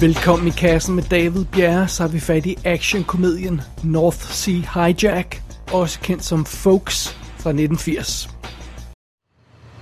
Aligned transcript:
Velkommen 0.00 0.48
i 0.48 0.50
kassen 0.50 0.94
med 0.94 1.02
David 1.02 1.44
Bjerre, 1.44 1.88
så 1.88 2.02
har 2.02 2.08
vi 2.08 2.20
fat 2.20 2.46
i 2.46 2.58
actionkomedien 2.64 3.60
North 3.82 4.18
Sea 4.18 4.62
Hijack, 4.74 5.42
også 5.72 6.00
kendt 6.00 6.24
som 6.24 6.44
Folks 6.44 7.08
fra 7.38 7.50
1980. 7.50 8.28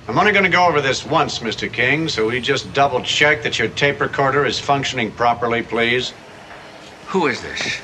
I'm 0.08 0.18
only 0.18 0.32
going 0.32 0.52
to 0.52 0.58
go 0.58 0.64
over 0.68 0.80
this 0.80 1.06
once, 1.06 1.44
Mr. 1.44 1.68
King, 1.68 2.10
so 2.10 2.26
we 2.28 2.40
just 2.40 2.66
double 2.76 3.04
check 3.04 3.42
that 3.42 3.60
your 3.60 3.68
tape 3.76 4.00
recorder 4.00 4.46
is 4.46 4.60
functioning 4.60 5.12
properly, 5.16 5.62
please. 5.62 6.14
Who 7.06 7.28
is 7.28 7.40
this? 7.40 7.82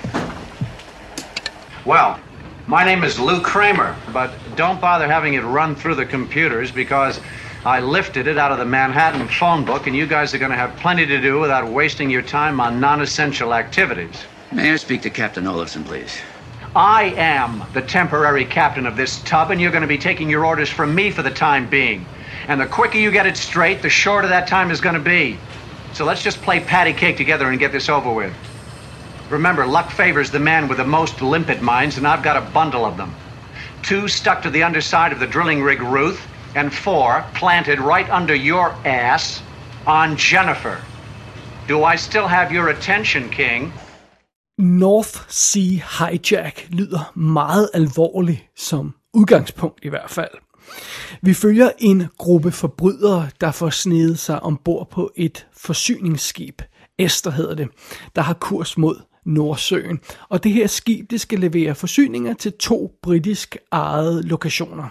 Well, 1.87 2.19
my 2.67 2.85
name 2.85 3.05
is 3.05 3.19
Lou 3.19 3.41
Kramer, 3.41 3.97
but 4.13 4.33
don't 4.57 4.81
bother 4.81 5.07
having 5.07 5.35
it 5.35 5.43
run 5.43 5.75
through 5.75 5.97
the 5.97 6.07
computers 6.07 6.71
because 6.71 7.21
I 7.65 7.81
lifted 7.81 8.27
it 8.27 8.39
out 8.39 8.53
of 8.53 8.59
the 8.59 8.65
Manhattan 8.65 9.29
phone 9.29 9.65
book, 9.65 9.87
and 9.87 9.95
you 9.95 10.07
guys 10.07 10.35
are 10.35 10.39
going 10.39 10.51
to 10.51 10.57
have 10.57 10.75
plenty 10.77 11.05
to 11.07 11.21
do 11.21 11.41
without 11.41 11.69
wasting 11.69 12.11
your 12.11 12.23
time 12.23 12.61
on 12.61 12.81
non 12.81 13.03
essential 13.03 13.55
activities. 13.55 14.25
May 14.53 14.73
I 14.73 14.77
speak 14.77 15.03
to 15.03 15.11
Captain 15.11 15.47
Olafson, 15.47 15.85
please? 15.85 16.17
I 16.75 17.15
am 17.17 17.65
the 17.73 17.83
temporary 17.83 18.45
captain 18.45 18.87
of 18.87 18.97
this 18.97 19.23
tub, 19.23 19.51
and 19.51 19.61
you're 19.61 19.71
going 19.71 19.83
to 19.83 19.89
be 19.89 19.99
taking 19.99 20.29
your 20.29 20.45
orders 20.45 20.71
from 20.71 20.95
me 20.95 21.11
for 21.11 21.23
the 21.23 21.31
time 21.31 21.69
being. 21.69 22.05
And 22.49 22.61
the 22.61 22.67
quicker 22.67 22.99
you 22.99 23.11
get 23.11 23.27
it 23.27 23.37
straight, 23.37 23.83
the 23.83 23.91
shorter 23.91 24.29
that 24.29 24.49
time 24.49 24.71
is 24.71 24.81
going 24.81 24.95
to 24.95 25.01
be. 25.01 25.39
So 25.93 26.05
let's 26.05 26.23
just 26.23 26.43
play 26.43 26.61
patty 26.61 26.93
cake 26.93 27.17
together 27.17 27.49
and 27.49 27.59
get 27.59 27.73
this 27.73 27.89
over 27.89 28.13
with. 28.13 28.35
Remember, 29.35 29.67
luck 29.67 29.91
favors 29.91 30.31
the 30.31 30.39
man 30.39 30.69
with 30.69 30.79
the 30.79 30.91
most 30.99 31.21
limpet 31.21 31.61
minds, 31.61 31.99
and 31.99 32.07
I've 32.07 32.23
got 32.23 32.37
a 32.37 32.53
bundle 32.53 32.85
of 32.85 32.97
them. 32.97 33.11
Two 33.83 34.09
stuck 34.09 34.43
to 34.43 34.51
the 34.51 34.63
underside 34.63 35.13
of 35.13 35.19
the 35.19 35.27
drilling 35.27 35.65
rig 35.65 35.83
Ruth, 35.83 36.21
and 36.57 36.73
four 36.73 37.25
planted 37.35 37.79
right 37.81 38.09
under 38.11 38.35
your 38.35 38.69
ass 38.85 39.43
on 39.87 40.17
Jennifer. 40.17 40.77
Do 41.69 41.93
I 41.93 41.97
still 41.97 42.29
have 42.29 42.53
your 42.53 42.69
attention, 42.69 43.29
King? 43.31 43.73
North 44.59 45.25
Sea 45.29 45.83
Hijack 45.99 46.67
lyder 46.71 47.13
meget 47.15 47.71
alvorlig 47.75 48.49
som 48.57 48.95
udgangspunkt 49.15 49.85
i 49.85 49.89
hvert 49.89 50.11
fald. 50.11 50.31
Vi 51.23 51.35
følger 51.35 51.71
en 51.79 52.09
gruppe 52.19 52.53
forbrydere, 52.53 53.29
der 53.41 53.53
får 53.53 53.71
snedet 53.71 54.19
sig 54.19 54.43
ombord 54.43 54.91
på 54.91 55.11
et 55.17 55.47
forsyningsskib, 55.57 56.63
Esther 56.99 57.31
hedder 57.31 57.55
det, 57.55 57.69
der 58.17 58.23
har 58.23 58.35
kurs 58.35 58.79
mod 58.79 59.01
Nordsøen. 59.25 60.01
Og 60.29 60.45
det 60.45 60.53
her 60.53 60.67
skib, 60.67 61.11
det 61.11 61.21
skal 61.21 61.39
levere 61.39 61.75
forsyninger 61.75 62.35
til 62.35 62.53
to 62.53 62.99
britisk 63.03 63.57
ejede 63.73 64.23
lokationer. 64.23 64.89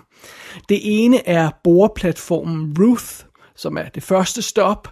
Det 0.70 0.80
ene 0.84 1.28
er 1.28 1.50
boreplatformen 1.64 2.76
Ruth, 2.80 3.26
som 3.56 3.78
er 3.78 3.90
det 3.90 4.04
første 4.04 4.42
stop, 4.42 4.88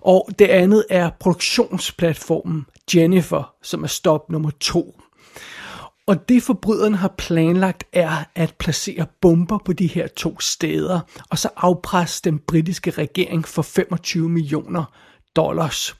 og 0.00 0.28
det 0.38 0.46
andet 0.46 0.84
er 0.90 1.10
produktionsplatformen 1.20 2.66
Jennifer, 2.94 3.54
som 3.62 3.84
er 3.84 3.88
stop 3.88 4.30
nummer 4.30 4.50
to. 4.60 5.00
Og 6.06 6.28
det 6.28 6.42
forbryderne 6.42 6.96
har 6.96 7.14
planlagt 7.18 7.84
er 7.92 8.24
at 8.34 8.54
placere 8.58 9.06
bomber 9.20 9.58
på 9.64 9.72
de 9.72 9.86
her 9.86 10.06
to 10.06 10.40
steder, 10.40 11.00
og 11.30 11.38
så 11.38 11.48
afpresse 11.56 12.22
den 12.24 12.38
britiske 12.38 12.90
regering 12.90 13.48
for 13.48 13.62
25 13.62 14.28
millioner 14.28 14.84
dollars. 15.36 15.96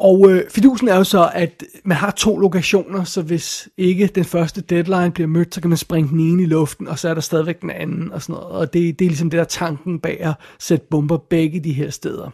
Og 0.00 0.30
øh, 0.30 0.50
fidusen 0.50 0.88
er 0.88 0.96
jo 0.96 1.04
så, 1.04 1.30
at 1.34 1.64
man 1.84 1.96
har 1.96 2.10
to 2.10 2.38
lokationer, 2.38 3.04
så 3.04 3.22
hvis 3.22 3.68
ikke 3.76 4.06
den 4.06 4.24
første 4.24 4.60
deadline 4.60 5.10
bliver 5.10 5.28
mødt, 5.28 5.54
så 5.54 5.60
kan 5.60 5.70
man 5.70 5.76
springe 5.76 6.10
den 6.10 6.20
ene 6.20 6.42
i 6.42 6.46
luften, 6.46 6.88
og 6.88 6.98
så 6.98 7.08
er 7.08 7.14
der 7.14 7.20
stadigvæk 7.20 7.60
den 7.60 7.70
anden 7.70 8.12
og 8.12 8.22
sådan 8.22 8.32
noget. 8.32 8.48
Og 8.48 8.72
det, 8.72 8.98
det 8.98 9.04
er 9.04 9.08
ligesom 9.08 9.30
det 9.30 9.38
der 9.38 9.44
tanken 9.44 9.98
bag 9.98 10.20
at 10.20 10.34
sætte 10.58 10.86
bomber 10.90 11.16
begge 11.16 11.60
de 11.60 11.72
her 11.72 11.90
steder. 11.90 12.30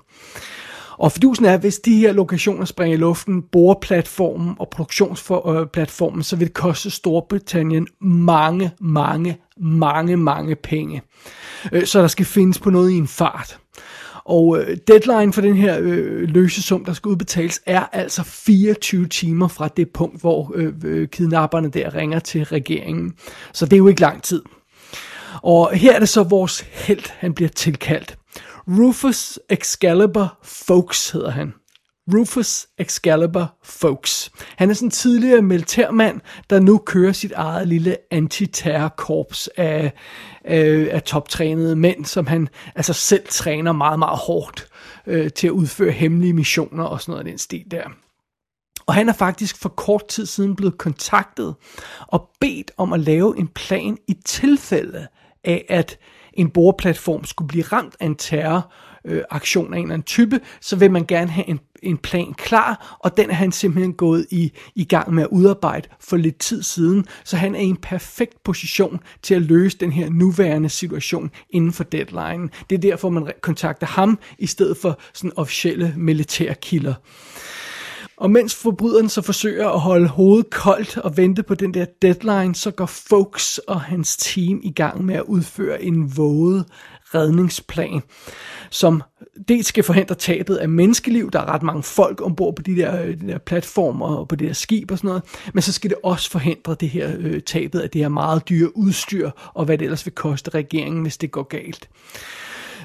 Og 0.98 1.12
fidusen 1.12 1.44
er, 1.44 1.54
at 1.54 1.60
hvis 1.60 1.78
de 1.78 1.98
her 1.98 2.12
lokationer 2.12 2.64
springer 2.64 2.96
i 2.96 3.00
luften, 3.00 3.42
boreplatformen 3.42 4.54
og 4.58 4.68
produktionsplatformen, 4.68 6.18
øh, 6.18 6.24
så 6.24 6.36
vil 6.36 6.46
det 6.46 6.54
koste 6.54 6.90
Storbritannien 6.90 7.86
mange, 8.00 8.70
mange, 8.80 9.36
mange, 9.60 10.16
mange 10.16 10.56
penge. 10.56 11.02
Øh, 11.72 11.86
så 11.86 12.00
der 12.00 12.08
skal 12.08 12.26
findes 12.26 12.58
på 12.58 12.70
noget 12.70 12.90
i 12.90 12.96
en 12.96 13.08
fart. 13.08 13.58
Og 14.28 14.58
øh, 14.58 14.76
deadline 14.88 15.32
for 15.32 15.40
den 15.40 15.56
her 15.56 15.78
øh, 15.80 16.28
løsesum, 16.28 16.84
der 16.84 16.92
skal 16.92 17.08
udbetales, 17.08 17.60
er 17.66 17.84
altså 17.92 18.22
24 18.22 19.06
timer 19.06 19.48
fra 19.48 19.68
det 19.68 19.90
punkt, 19.90 20.20
hvor 20.20 20.52
øh, 20.54 20.72
øh, 20.84 21.08
kidnapperne 21.08 21.68
der 21.68 21.94
ringer 21.94 22.18
til 22.18 22.44
regeringen. 22.44 23.14
Så 23.52 23.64
det 23.64 23.72
er 23.72 23.78
jo 23.78 23.88
ikke 23.88 24.00
lang 24.00 24.22
tid. 24.22 24.42
Og 25.42 25.70
her 25.72 25.94
er 25.94 25.98
det 25.98 26.08
så 26.08 26.22
vores 26.22 26.60
held, 26.60 27.10
han 27.10 27.34
bliver 27.34 27.48
tilkaldt. 27.48 28.18
Rufus 28.68 29.38
Excalibur 29.50 30.38
Folks 30.42 31.10
hedder 31.10 31.30
han. 31.30 31.52
Rufus 32.14 32.66
Excalibur 32.78 33.54
Folks. 33.62 34.30
Han 34.56 34.70
er 34.70 34.74
sådan 34.74 34.86
en 34.86 34.90
tidligere 34.90 35.42
militærmand, 35.42 36.20
der 36.50 36.60
nu 36.60 36.78
kører 36.78 37.12
sit 37.12 37.32
eget 37.32 37.68
lille 37.68 37.96
antiterrorkorps 38.10 39.48
af, 39.56 39.92
af, 40.44 40.88
af 40.90 41.02
toptrænede 41.02 41.76
mænd, 41.76 42.04
som 42.04 42.26
han 42.26 42.48
altså 42.74 42.92
selv 42.92 43.26
træner 43.28 43.72
meget, 43.72 43.98
meget 43.98 44.18
hårdt 44.18 44.68
øh, 45.06 45.30
til 45.30 45.46
at 45.46 45.50
udføre 45.50 45.90
hemmelige 45.90 46.32
missioner 46.32 46.84
og 46.84 47.00
sådan 47.00 47.12
noget 47.12 47.24
af 47.24 47.30
den 47.30 47.38
stil 47.38 47.64
der. 47.70 47.82
Og 48.86 48.94
han 48.94 49.08
er 49.08 49.12
faktisk 49.12 49.56
for 49.56 49.68
kort 49.68 50.08
tid 50.08 50.26
siden 50.26 50.56
blevet 50.56 50.78
kontaktet 50.78 51.54
og 52.06 52.28
bedt 52.40 52.70
om 52.76 52.92
at 52.92 53.00
lave 53.00 53.38
en 53.38 53.48
plan 53.48 53.98
i 54.08 54.14
tilfælde 54.24 55.06
af, 55.44 55.66
at 55.68 55.98
en 56.36 56.50
boreplatform 56.50 57.24
skulle 57.24 57.48
blive 57.48 57.64
ramt 57.64 57.96
af 58.00 58.06
en 58.06 58.14
terror 58.14 58.72
øh, 59.04 59.22
aktion 59.30 59.74
af 59.74 59.78
en 59.78 59.84
eller 59.84 59.94
anden 59.94 60.06
type, 60.06 60.40
så 60.60 60.76
vil 60.76 60.90
man 60.90 61.06
gerne 61.06 61.30
have 61.30 61.48
en, 61.48 61.60
en 61.82 61.98
plan 61.98 62.34
klar, 62.34 62.96
og 63.00 63.16
den 63.16 63.30
er 63.30 63.34
han 63.34 63.52
simpelthen 63.52 63.92
gået 63.92 64.26
i, 64.30 64.52
i 64.74 64.84
gang 64.84 65.14
med 65.14 65.22
at 65.22 65.28
udarbejde 65.32 65.88
for 66.00 66.16
lidt 66.16 66.38
tid 66.38 66.62
siden, 66.62 67.04
så 67.24 67.36
han 67.36 67.54
er 67.54 67.60
i 67.60 67.64
en 67.64 67.76
perfekt 67.76 68.42
position 68.44 69.00
til 69.22 69.34
at 69.34 69.42
løse 69.42 69.78
den 69.78 69.92
her 69.92 70.10
nuværende 70.10 70.68
situation 70.68 71.30
inden 71.50 71.72
for 71.72 71.84
deadline. 71.84 72.48
Det 72.70 72.76
er 72.76 72.80
derfor, 72.80 73.10
man 73.10 73.32
kontakter 73.40 73.86
ham, 73.86 74.18
i 74.38 74.46
stedet 74.46 74.76
for 74.76 74.98
sådan 75.14 75.32
officielle 75.36 75.94
militærkilder. 75.96 76.94
Og 78.16 78.30
mens 78.30 78.54
forbryderen 78.54 79.08
så 79.08 79.22
forsøger 79.22 79.68
at 79.68 79.80
holde 79.80 80.08
hovedet 80.08 80.50
koldt 80.50 80.96
og 80.96 81.16
vente 81.16 81.42
på 81.42 81.54
den 81.54 81.74
der 81.74 81.84
deadline, 82.02 82.54
så 82.54 82.70
går 82.70 82.86
Folks 82.86 83.58
og 83.58 83.80
hans 83.80 84.16
team 84.16 84.60
i 84.62 84.72
gang 84.72 85.04
med 85.04 85.14
at 85.14 85.22
udføre 85.22 85.82
en 85.82 86.16
våget 86.16 86.64
redningsplan, 87.14 88.02
som 88.70 89.02
dels 89.48 89.66
skal 89.66 89.84
forhindre 89.84 90.14
tabet 90.14 90.56
af 90.56 90.68
menneskeliv, 90.68 91.30
der 91.30 91.40
er 91.40 91.54
ret 91.54 91.62
mange 91.62 91.82
folk 91.82 92.22
ombord 92.22 92.56
på 92.56 92.62
de 92.62 92.76
der, 92.76 93.02
øh, 93.02 93.20
de 93.20 93.28
der 93.28 93.38
platformer 93.38 94.06
og 94.06 94.28
på 94.28 94.36
det 94.36 94.48
der 94.48 94.54
skib 94.54 94.90
og 94.90 94.98
sådan 94.98 95.08
noget, 95.08 95.22
men 95.54 95.62
så 95.62 95.72
skal 95.72 95.90
det 95.90 95.98
også 96.02 96.30
forhindre 96.30 96.76
det 96.80 96.88
her 96.88 97.12
øh, 97.18 97.40
tabet 97.40 97.80
af 97.80 97.90
det 97.90 98.00
her 98.00 98.08
meget 98.08 98.48
dyre 98.48 98.76
udstyr, 98.76 99.30
og 99.54 99.64
hvad 99.64 99.78
det 99.78 99.84
ellers 99.84 100.06
vil 100.06 100.14
koste 100.14 100.50
regeringen, 100.50 101.02
hvis 101.02 101.16
det 101.16 101.30
går 101.30 101.42
galt. 101.42 101.88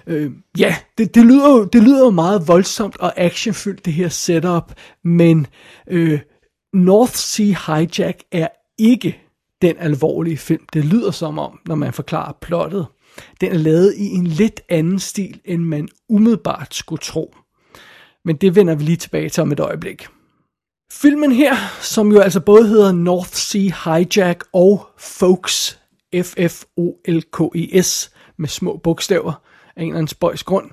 Øh, 0.07 0.31
ja, 0.57 0.75
det, 0.97 1.15
det, 1.15 1.25
lyder 1.25 1.49
jo, 1.49 1.63
det 1.63 1.83
lyder 1.83 1.99
jo 1.99 2.09
meget 2.09 2.47
voldsomt 2.47 2.97
og 2.97 3.13
actionfyldt, 3.17 3.85
det 3.85 3.93
her 3.93 4.09
setup, 4.09 4.73
men 5.03 5.47
øh, 5.87 6.19
North 6.73 7.13
Sea 7.13 7.55
Hijack 7.67 8.23
er 8.31 8.47
ikke 8.79 9.21
den 9.61 9.75
alvorlige 9.79 10.37
film, 10.37 10.65
det 10.73 10.85
lyder 10.85 11.11
som 11.11 11.39
om, 11.39 11.59
når 11.65 11.75
man 11.75 11.93
forklarer 11.93 12.33
plottet. 12.41 12.85
Den 13.41 13.51
er 13.51 13.57
lavet 13.57 13.93
i 13.97 14.05
en 14.05 14.27
lidt 14.27 14.61
anden 14.69 14.99
stil, 14.99 15.39
end 15.45 15.61
man 15.61 15.87
umiddelbart 16.09 16.75
skulle 16.75 16.99
tro. 16.99 17.35
Men 18.25 18.35
det 18.35 18.55
vender 18.55 18.75
vi 18.75 18.83
lige 18.83 18.95
tilbage 18.97 19.29
til 19.29 19.41
om 19.41 19.51
et 19.51 19.59
øjeblik. 19.59 20.07
Filmen 20.91 21.31
her, 21.31 21.55
som 21.81 22.11
jo 22.11 22.19
altså 22.19 22.39
både 22.39 22.67
hedder 22.67 22.91
North 22.91 23.33
Sea 23.33 23.71
Hijack 23.83 24.43
og 24.53 24.87
Folks, 24.99 25.79
F-F-O-L-K-E-S, 26.23 28.11
med 28.37 28.49
små 28.49 28.77
bogstaver, 28.77 29.41
af 29.81 29.85
en 29.85 29.91
eller 29.91 29.97
anden 29.97 30.07
spøjs 30.07 30.43
grund. 30.43 30.69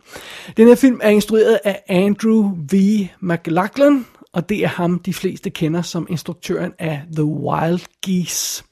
Den 0.56 0.69
her 0.69 0.75
film 0.75 1.00
er 1.02 1.08
instrueret 1.08 1.58
af 1.64 1.82
Andrew 1.88 2.50
V. 2.72 2.75
McLachlan, 3.20 4.06
og 4.32 4.49
det 4.49 4.64
er 4.64 4.69
ham, 4.69 4.99
de 4.99 5.14
fleste 5.14 5.50
kender 5.50 5.82
som 5.82 6.06
instruktøren 6.10 6.72
af 6.78 7.02
The 7.16 7.25
Wild 7.25 7.81
Geese. 8.06 8.64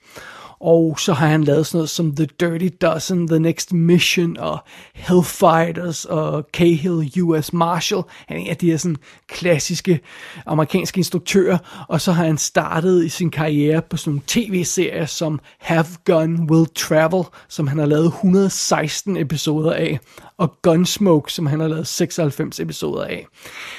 Og 0.61 1.00
så 1.00 1.12
har 1.12 1.26
han 1.26 1.44
lavet 1.44 1.67
sådan 1.67 1.79
noget 1.79 1.91
som 1.91 2.17
The 2.17 2.29
Dirty 2.41 2.69
Dozen, 2.81 3.29
The 3.29 3.38
Next 3.38 3.73
Mission 3.73 4.37
og 4.37 4.58
Hellfighters 4.94 6.05
og 6.05 6.44
Cahill 6.53 7.23
US 7.23 7.53
Marshal. 7.53 8.03
Han 8.29 8.37
er 8.37 8.41
en 8.41 8.50
af 8.50 8.56
de 8.56 8.70
her 8.70 8.76
sådan 8.76 8.97
klassiske 9.29 10.00
amerikanske 10.47 10.99
instruktører. 10.99 11.58
Og 11.88 12.00
så 12.00 12.12
har 12.12 12.25
han 12.25 12.38
startet 12.38 13.05
i 13.05 13.08
sin 13.08 13.31
karriere 13.31 13.82
på 13.82 13.97
sådan 13.97 14.11
nogle 14.11 14.23
tv-serier 14.26 15.06
som 15.06 15.41
Have 15.58 15.87
Gun 16.05 16.50
Will 16.50 16.67
Travel, 16.75 17.25
som 17.49 17.67
han 17.67 17.79
har 17.79 17.87
lavet 17.87 18.06
116 18.06 19.17
episoder 19.17 19.73
af. 19.73 19.99
Og 20.38 20.62
Gunsmoke, 20.62 21.32
som 21.32 21.47
han 21.47 21.61
har 21.61 21.69
lavet 21.69 21.87
96 21.87 22.61
episoder 22.61 23.05
af. 23.05 23.26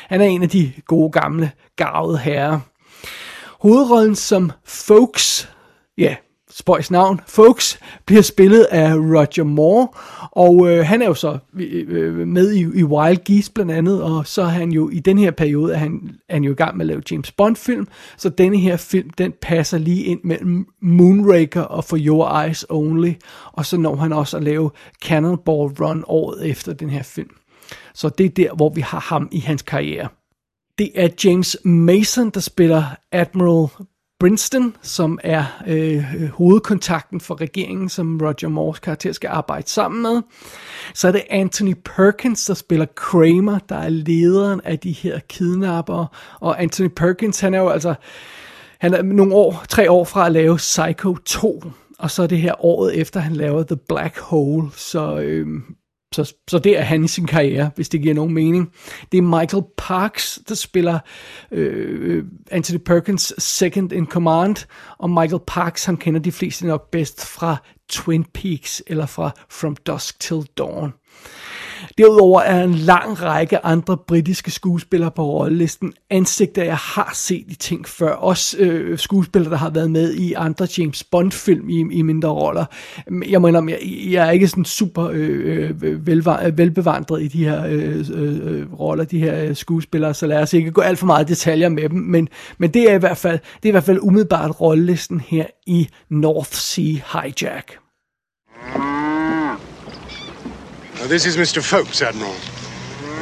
Han 0.09 0.21
er 0.21 0.25
en 0.25 0.43
af 0.43 0.49
de 0.49 0.73
gode 0.87 1.11
gamle 1.11 1.51
garvede 1.75 2.17
herrer. 2.17 2.59
Hovedrollen 3.61 4.15
som 4.15 4.51
Folks, 4.65 5.49
ja, 5.97 6.15
spøjs 6.57 6.91
navn, 6.91 7.21
Folks, 7.27 7.79
bliver 8.05 8.21
spillet 8.21 8.63
af 8.63 8.93
Roger 8.93 9.43
Moore, 9.43 9.87
og 10.31 10.69
øh, 10.69 10.85
han 10.85 11.01
er 11.01 11.05
jo 11.05 11.13
så 11.13 11.37
øh, 11.59 12.27
med 12.27 12.51
i, 12.51 12.59
i 12.59 12.83
Wild 12.83 13.23
Geese 13.25 13.51
blandt 13.51 13.71
andet, 13.71 14.03
og 14.03 14.27
så 14.27 14.41
er 14.41 14.45
han 14.45 14.71
jo 14.71 14.89
i 14.89 14.99
den 14.99 15.17
her 15.17 15.31
periode, 15.31 15.73
er 15.73 15.77
han, 15.77 16.11
er 16.29 16.33
han 16.33 16.43
jo 16.43 16.51
i 16.51 16.55
gang 16.55 16.77
med 16.77 16.85
at 16.85 16.87
lave 16.87 17.01
James 17.11 17.31
Bond-film, 17.31 17.87
så 18.17 18.29
denne 18.29 18.57
her 18.57 18.77
film, 18.77 19.09
den 19.09 19.33
passer 19.41 19.77
lige 19.77 20.03
ind 20.03 20.19
mellem 20.23 20.65
Moonraker 20.81 21.61
og 21.61 21.83
For 21.83 21.97
Your 21.99 22.41
Eyes 22.41 22.65
Only, 22.69 23.13
og 23.53 23.65
så 23.65 23.77
når 23.77 23.95
han 23.95 24.13
også 24.13 24.37
at 24.37 24.43
lave 24.43 24.71
Cannonball 25.03 25.73
Run 25.79 26.03
året 26.07 26.49
efter 26.49 26.73
den 26.73 26.89
her 26.89 27.03
film. 27.03 27.31
Så 27.93 28.09
det 28.09 28.25
er 28.25 28.29
der, 28.29 28.53
hvor 28.55 28.69
vi 28.69 28.81
har 28.81 28.99
ham 28.99 29.29
i 29.31 29.39
hans 29.39 29.61
karriere. 29.61 30.07
Det 30.77 30.91
er 30.95 31.09
James 31.23 31.57
Mason, 31.63 32.29
der 32.29 32.39
spiller 32.39 32.83
Admiral 33.11 33.69
Brinston, 34.19 34.75
som 34.81 35.19
er 35.23 35.45
øh, 35.67 36.15
øh, 36.15 36.29
hovedkontakten 36.29 37.21
for 37.21 37.41
regeringen, 37.41 37.89
som 37.89 38.19
Roger 38.21 38.47
Moores 38.47 38.79
karakter 38.79 39.11
skal 39.11 39.27
arbejde 39.27 39.69
sammen 39.69 40.01
med. 40.01 40.21
Så 40.93 41.07
er 41.07 41.11
det 41.11 41.23
Anthony 41.29 41.73
Perkins, 41.85 42.45
der 42.45 42.53
spiller 42.53 42.85
Kramer, 42.95 43.59
der 43.69 43.75
er 43.75 43.89
lederen 43.89 44.61
af 44.63 44.79
de 44.79 44.91
her 44.91 45.19
kidnappere. 45.19 46.07
Og 46.39 46.61
Anthony 46.61 46.87
Perkins, 46.87 47.39
han 47.39 47.53
er 47.53 47.59
jo 47.59 47.69
altså 47.69 47.95
han 48.79 48.93
er 48.93 49.01
nogle 49.01 49.35
år, 49.35 49.63
tre 49.69 49.91
år 49.91 50.03
fra 50.03 50.25
at 50.25 50.31
lave 50.31 50.57
Psycho 50.57 51.15
2, 51.25 51.63
og 51.99 52.11
så 52.11 52.23
er 52.23 52.27
det 52.27 52.37
her 52.37 52.65
året 52.65 52.99
efter, 52.99 53.19
han 53.19 53.33
laver 53.33 53.63
The 53.63 53.77
Black 53.87 54.19
Hole. 54.19 54.69
Så 54.75 55.19
øh, 55.19 55.47
så, 56.25 56.33
så 56.47 56.59
det 56.59 56.77
er 56.77 56.81
han 56.81 57.03
i 57.03 57.07
sin 57.07 57.27
karriere, 57.27 57.71
hvis 57.75 57.89
det 57.89 58.01
giver 58.01 58.13
nogen 58.13 58.33
mening. 58.33 58.71
Det 59.11 59.17
er 59.17 59.21
Michael 59.21 59.63
Parks, 59.77 60.39
der 60.49 60.55
spiller 60.55 60.99
øh, 61.51 62.17
øh, 62.17 62.25
Anthony 62.51 62.79
Perkins 62.79 63.33
second 63.37 63.91
in 63.91 64.05
command, 64.05 64.55
og 64.97 65.09
Michael 65.09 65.41
Parks, 65.47 65.85
han 65.85 65.97
kender 65.97 66.19
de 66.19 66.31
fleste 66.31 66.67
nok 66.67 66.91
bedst 66.91 67.25
fra 67.25 67.57
Twin 67.89 68.23
Peaks 68.23 68.83
eller 68.87 69.05
fra 69.05 69.31
From 69.49 69.75
Dusk 69.75 70.19
Till 70.19 70.41
Dawn. 70.57 70.93
Derudover 71.97 72.41
er 72.41 72.63
en 72.63 72.73
lang 72.73 73.21
række 73.21 73.65
andre 73.65 73.97
britiske 73.97 74.51
skuespillere 74.51 75.11
på 75.11 75.25
rollelisten. 75.25 75.93
Ansigter, 76.09 76.63
jeg 76.63 76.77
har 76.77 77.11
set 77.13 77.45
i 77.47 77.55
ting 77.55 77.87
før. 77.87 78.11
Også 78.11 78.57
øh, 78.59 78.97
skuespillere, 78.97 79.51
der 79.51 79.57
har 79.57 79.69
været 79.69 79.91
med 79.91 80.13
i 80.13 80.33
andre 80.33 80.67
James 80.77 81.03
Bond-film 81.03 81.69
i, 81.69 81.85
i 81.91 82.01
mindre 82.01 82.29
roller. 82.29 82.65
Jeg 83.29 83.41
mener, 83.41 83.63
jeg, 83.69 83.79
jeg 84.11 84.27
er 84.27 84.31
ikke 84.31 84.47
sådan 84.47 84.65
super 84.65 85.09
øh, 85.13 85.71
øh 85.83 86.07
velvar, 86.07 86.49
velbevandret 86.49 87.23
i 87.23 87.27
de 87.27 87.45
her 87.45 87.65
øh, 87.65 88.05
øh, 88.13 88.79
roller, 88.79 89.03
de 89.03 89.19
her 89.19 89.43
øh, 89.43 89.55
skuespillere, 89.55 90.13
så 90.13 90.27
lad 90.27 90.41
os 90.41 90.53
ikke 90.53 90.71
gå 90.71 90.81
alt 90.81 90.99
for 90.99 91.05
meget 91.05 91.27
detaljer 91.27 91.69
med 91.69 91.89
dem. 91.89 91.99
Men, 91.99 92.29
men 92.57 92.69
det, 92.69 92.91
er 92.91 92.95
i 92.95 92.99
hvert 92.99 93.17
fald, 93.17 93.39
det 93.39 93.65
er 93.65 93.69
i 93.69 93.71
hvert 93.71 93.83
fald 93.83 93.99
umiddelbart 94.01 94.61
rollelisten 94.61 95.19
her 95.19 95.45
i 95.65 95.87
North 96.09 96.51
Sea 96.51 96.95
Hijack. 97.13 97.77
Uh, 100.99 101.05
this 101.05 101.27
is 101.27 101.37
Mr. 101.37 101.63
Folks, 101.63 102.01
Admiral. 102.01 102.33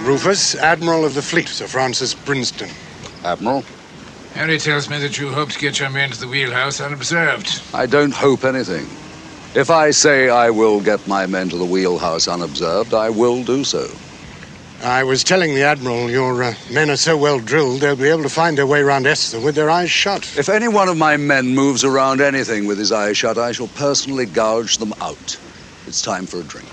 Rufus, 0.04 0.56
Admiral 0.56 1.04
of 1.04 1.13
the 1.13 1.22
Fleet, 1.22 1.50
Sir 1.50 1.68
Francis 1.68 2.16
Brinston. 2.16 2.72
Admiral? 3.25 3.66
Harry 4.33 4.57
tells 4.57 4.89
me 4.89 4.98
that 5.00 5.18
you 5.18 5.30
hope 5.30 5.50
to 5.50 5.60
get 5.60 5.77
your 5.80 5.89
men 5.89 6.10
to 6.12 6.19
the 6.19 6.27
wheelhouse 6.27 6.80
unobserved. 6.80 7.62
I 7.74 7.86
don't 7.86 8.13
hope 8.13 8.45
anything. 8.45 8.88
If 9.56 9.69
I 9.69 9.92
say 9.92 10.30
I 10.30 10.51
will 10.51 10.80
get 10.80 11.06
my 11.06 11.25
men 11.25 11.50
to 11.50 11.57
the 11.57 11.66
wheelhouse 11.66 12.30
unobserved, 12.30 12.94
I 12.94 13.10
will 13.10 13.44
do 13.44 13.66
so. 13.66 13.89
I 14.81 15.04
was 15.04 15.24
telling 15.24 15.54
the 15.54 15.63
Admiral 15.63 16.10
your 16.10 16.44
uh, 16.44 16.54
men 16.72 16.89
are 16.89 16.98
so 16.98 17.18
well 17.18 17.39
drilled 17.39 17.81
they'll 17.81 17.95
be 17.98 18.10
able 18.10 18.24
to 18.24 18.30
find 18.30 18.57
their 18.57 18.68
way 18.68 18.81
around 18.81 19.06
Esther 19.06 19.39
with 19.39 19.56
their 19.56 19.69
eyes 19.69 19.92
shut. 19.92 20.38
If 20.38 20.48
any 20.48 20.69
one 20.69 20.88
of 20.88 20.98
my 20.98 21.18
men 21.18 21.54
moves 21.54 21.83
around 21.83 22.22
anything 22.22 22.68
with 22.68 22.77
his 22.77 22.94
eyes 22.94 23.18
shut, 23.18 23.38
I 23.38 23.51
shall 23.51 23.68
personally 23.69 24.25
gouge 24.25 24.77
them 24.77 24.94
out. 25.01 25.38
It's 25.88 26.01
time 26.01 26.25
for 26.25 26.39
a 26.39 26.44
drink. 26.44 26.69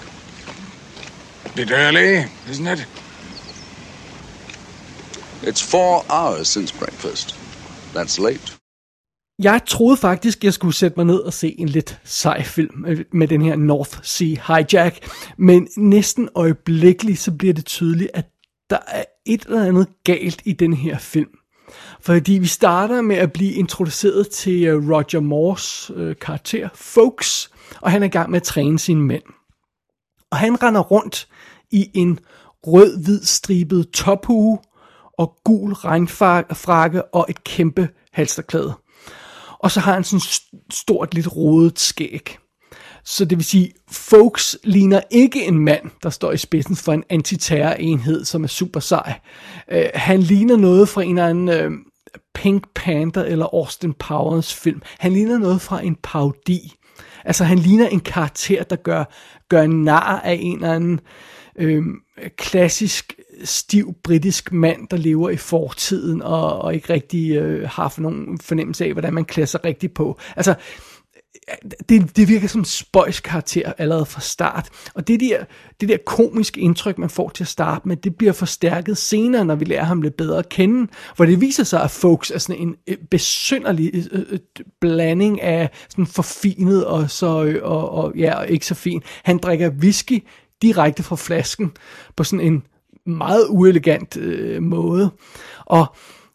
Bit 1.56 1.70
early, 1.70 2.24
isn't 2.50 2.66
it? 2.66 2.88
It's 5.42 5.70
four 5.70 6.04
hours 6.10 6.48
since 6.48 6.78
breakfast. 6.78 7.36
That's 7.94 8.22
late. 8.22 8.58
Jeg 9.38 9.60
troede 9.66 9.96
faktisk, 9.96 10.44
jeg 10.44 10.52
skulle 10.52 10.74
sætte 10.74 10.96
mig 10.96 11.06
ned 11.06 11.18
og 11.18 11.32
se 11.32 11.54
en 11.58 11.68
lidt 11.68 12.00
sej 12.04 12.42
film 12.42 12.86
med 13.12 13.28
den 13.28 13.42
her 13.42 13.56
North 13.56 13.98
Sea 14.02 14.36
Hijack, 14.46 15.08
men 15.38 15.68
næsten 15.76 16.28
øjeblikkeligt 16.34 17.18
så 17.18 17.32
bliver 17.32 17.54
det 17.54 17.66
tydeligt, 17.66 18.10
at 18.14 18.26
der 18.70 18.78
er 18.86 19.04
et 19.26 19.42
eller 19.42 19.64
andet 19.64 19.88
galt 20.04 20.42
i 20.44 20.52
den 20.52 20.74
her 20.74 20.98
film. 20.98 21.30
Fordi 22.00 22.32
vi 22.32 22.46
starter 22.46 23.00
med 23.00 23.16
at 23.16 23.32
blive 23.32 23.52
introduceret 23.52 24.28
til 24.28 24.64
øh, 24.64 24.90
Roger 24.90 25.20
Moores 25.20 25.90
øh, 25.94 26.16
karakter, 26.20 26.68
Folks, 26.74 27.50
og 27.80 27.90
han 27.90 28.02
er 28.02 28.06
i 28.06 28.10
gang 28.10 28.30
med 28.30 28.40
at 28.40 28.42
træne 28.42 28.78
sine 28.78 29.02
mænd. 29.02 29.22
Og 30.30 30.38
han 30.38 30.62
render 30.62 30.80
rundt 30.80 31.28
i 31.72 31.90
en 31.94 32.18
rød-hvid 32.66 33.22
stribet 33.24 33.90
tophue 33.90 34.58
og 35.18 35.36
gul 35.44 35.72
regnfrakke 35.72 37.04
og 37.04 37.26
et 37.28 37.44
kæmpe 37.44 37.88
halsterklæde. 38.12 38.72
Og 39.58 39.70
så 39.70 39.80
har 39.80 39.92
han 39.92 40.04
sådan 40.04 40.50
stort, 40.72 41.14
lidt 41.14 41.36
rodet 41.36 41.78
skæg. 41.78 42.38
Så 43.04 43.24
det 43.24 43.38
vil 43.38 43.44
sige, 43.44 43.72
Folks 43.90 44.58
ligner 44.64 45.00
ikke 45.10 45.46
en 45.46 45.58
mand, 45.58 45.90
der 46.02 46.10
står 46.10 46.32
i 46.32 46.36
spidsen 46.36 46.76
for 46.76 46.92
en 46.92 47.04
antiterrorenhed, 47.10 48.24
som 48.24 48.44
er 48.44 48.48
super 48.48 48.80
sej. 48.80 49.20
Uh, 49.72 49.78
han 49.94 50.20
ligner 50.20 50.56
noget 50.56 50.88
fra 50.88 51.02
en 51.02 51.18
eller 51.18 51.28
anden 51.28 51.66
uh, 51.66 51.78
Pink 52.34 52.64
Panther 52.74 53.22
eller 53.22 53.46
Austin 53.52 53.92
Powers 53.92 54.54
film. 54.54 54.82
Han 54.98 55.12
ligner 55.12 55.38
noget 55.38 55.60
fra 55.60 55.84
en 55.84 55.96
parodi. 56.02 56.74
Altså 57.24 57.44
han 57.44 57.58
ligner 57.58 57.88
en 57.88 58.00
karakter, 58.00 58.62
der 58.62 58.76
gør, 58.76 59.04
gør 59.48 59.66
nar 59.66 60.20
af 60.20 60.38
en 60.40 60.56
eller 60.56 60.72
anden 60.72 61.00
øh, 61.58 61.82
klassisk 62.36 63.14
stiv 63.44 63.94
britisk 64.04 64.52
mand, 64.52 64.88
der 64.88 64.96
lever 64.96 65.30
i 65.30 65.36
fortiden 65.36 66.22
og, 66.22 66.58
og 66.58 66.74
ikke 66.74 66.92
rigtig 66.92 67.32
øh, 67.32 67.68
har 67.68 67.88
for 67.88 68.02
nogen 68.02 68.38
fornemmelse 68.38 68.84
af, 68.84 68.92
hvordan 68.92 69.14
man 69.14 69.24
klæder 69.24 69.46
sig 69.46 69.64
rigtigt 69.64 69.94
på. 69.94 70.18
Altså, 70.36 70.54
det, 71.88 72.16
det 72.16 72.28
virker 72.28 72.48
som 72.48 72.60
en 72.60 72.64
spøjs 72.64 73.20
karakter 73.20 73.72
allerede 73.78 74.06
fra 74.06 74.20
start. 74.20 74.68
Og 74.94 75.08
det 75.08 75.20
der, 75.20 75.44
det 75.80 75.88
der 75.88 75.96
komiske 76.06 76.60
indtryk, 76.60 76.98
man 76.98 77.10
får 77.10 77.28
til 77.28 77.44
at 77.44 77.48
starte 77.48 77.88
med, 77.88 77.96
det 77.96 78.16
bliver 78.16 78.32
forstærket 78.32 78.98
senere, 78.98 79.44
når 79.44 79.54
vi 79.54 79.64
lærer 79.64 79.84
ham 79.84 80.02
lidt 80.02 80.16
bedre 80.16 80.38
at 80.38 80.48
kende. 80.48 80.92
Hvor 81.16 81.24
det 81.24 81.40
viser 81.40 81.64
sig, 81.64 81.82
at 81.82 81.90
Folks 81.90 82.30
er 82.30 82.38
sådan 82.38 82.62
en 82.62 82.76
øh, 82.86 82.96
besynderlig 83.10 83.90
øh, 83.94 84.24
øh, 84.30 84.38
blanding 84.80 85.40
af 85.40 85.70
sådan 85.88 86.06
forfinet 86.06 86.84
og, 86.84 87.10
så, 87.10 87.60
og, 87.62 87.90
og, 87.90 88.12
ja, 88.16 88.34
og 88.34 88.48
ikke 88.48 88.66
så 88.66 88.74
fin. 88.74 89.02
Han 89.24 89.38
drikker 89.38 89.70
whisky 89.70 90.24
direkte 90.62 91.02
fra 91.02 91.16
flasken 91.16 91.72
på 92.16 92.24
sådan 92.24 92.46
en 92.46 92.62
meget 93.06 93.46
uelegant 93.48 94.16
øh, 94.16 94.62
måde. 94.62 95.10
Og 95.64 95.86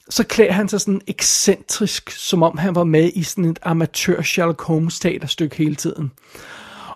så 0.09 0.23
klæder 0.23 0.51
han 0.51 0.69
sig 0.69 0.81
sådan 0.81 1.01
ekscentrisk, 1.07 2.09
som 2.09 2.43
om 2.43 2.57
han 2.57 2.75
var 2.75 2.83
med 2.83 3.11
i 3.15 3.23
sådan 3.23 3.45
et 3.45 3.59
amatør 3.61 4.21
Sherlock 4.21 4.61
Holmes 4.61 4.99
teaterstykke 4.99 5.55
hele 5.55 5.75
tiden. 5.75 6.11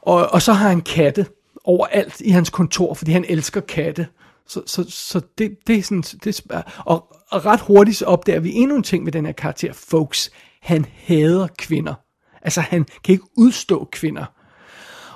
Og, 0.01 0.33
og 0.33 0.41
så 0.41 0.53
har 0.53 0.69
han 0.69 0.81
katte 0.81 1.25
overalt 1.63 2.21
i 2.21 2.29
hans 2.29 2.49
kontor, 2.49 2.93
fordi 2.93 3.11
han 3.11 3.25
elsker 3.29 3.61
katte. 3.61 4.07
Så, 4.47 4.61
så, 4.65 4.85
så 4.89 5.21
det, 5.37 5.57
det 5.67 5.77
er 5.77 5.83
sådan, 5.83 6.01
det 6.01 6.41
og, 6.85 7.15
og 7.31 7.45
ret 7.45 7.61
hurtigt 7.61 7.97
så 7.97 8.05
opdager 8.05 8.39
vi 8.39 8.51
endnu 8.51 8.75
en 8.75 8.83
ting 8.83 9.03
med 9.03 9.11
den 9.11 9.25
her 9.25 9.33
karakter, 9.33 9.73
folks. 9.73 10.31
Han 10.61 10.85
hader 10.97 11.47
kvinder. 11.57 11.93
Altså 12.41 12.61
han 12.61 12.85
kan 13.03 13.13
ikke 13.13 13.25
udstå 13.37 13.87
kvinder. 13.91 14.25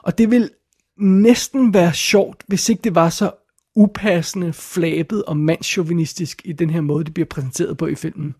Og 0.01 0.17
det 0.17 0.31
vil 0.31 0.49
næsten 0.99 1.73
være 1.73 1.93
sjovt, 1.93 2.43
hvis 2.47 2.69
ikke 2.69 2.81
det 2.81 2.95
var 2.95 3.09
så 3.09 3.31
upassende, 3.75 4.53
flabet 4.53 5.23
og 5.23 5.37
mandsjovinistisk 5.37 6.41
i 6.45 6.53
den 6.53 6.69
her 6.69 6.81
måde, 6.81 7.03
det 7.03 7.13
bliver 7.13 7.27
præsenteret 7.27 7.77
på 7.77 7.87
i 7.87 7.95
filmen. 7.95 8.35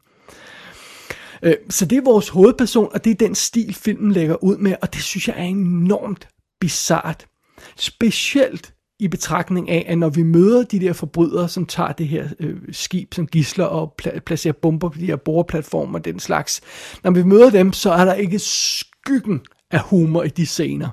Øh, 1.43 1.55
så 1.69 1.85
det 1.85 1.97
er 1.97 2.01
vores 2.01 2.29
hovedperson, 2.29 2.89
og 2.93 3.03
det 3.03 3.12
er 3.12 3.15
den 3.15 3.35
stil, 3.35 3.74
filmen 3.74 4.12
lægger 4.12 4.43
ud 4.43 4.57
med, 4.57 4.75
og 4.81 4.93
det 4.93 5.01
synes 5.01 5.27
jeg 5.27 5.35
er 5.38 5.43
enormt 5.43 6.27
bizart. 6.59 7.27
Specielt 7.75 8.74
i 9.00 9.07
betragtning 9.07 9.69
af, 9.69 9.85
at 9.88 9.97
når 9.97 10.09
vi 10.09 10.24
møder 10.24 10.63
de 10.63 10.79
der 10.79 10.93
forbrydere, 10.93 11.50
som 11.50 11.65
tager 11.65 11.91
det 11.91 12.07
her 12.07 12.27
øh, 12.39 12.57
skib 12.71 13.13
som 13.13 13.27
gisler 13.27 13.65
og 13.65 13.95
pla- 14.01 14.19
placerer 14.19 14.53
bomber 14.53 14.89
på 14.89 15.00
de 15.00 15.05
her 15.05 15.15
boreplatformer 15.15 16.00
og 16.00 16.05
den 16.05 16.19
slags, 16.19 16.62
når 17.03 17.12
vi 17.12 17.24
møder 17.24 17.50
dem, 17.50 17.74
så 17.74 17.91
er 17.91 18.05
der 18.05 18.13
ikke 18.13 18.39
skyggen 18.39 19.41
af 19.71 19.79
humor 19.79 20.24
i 20.24 20.27
de 20.27 20.45
scener. 20.45 20.89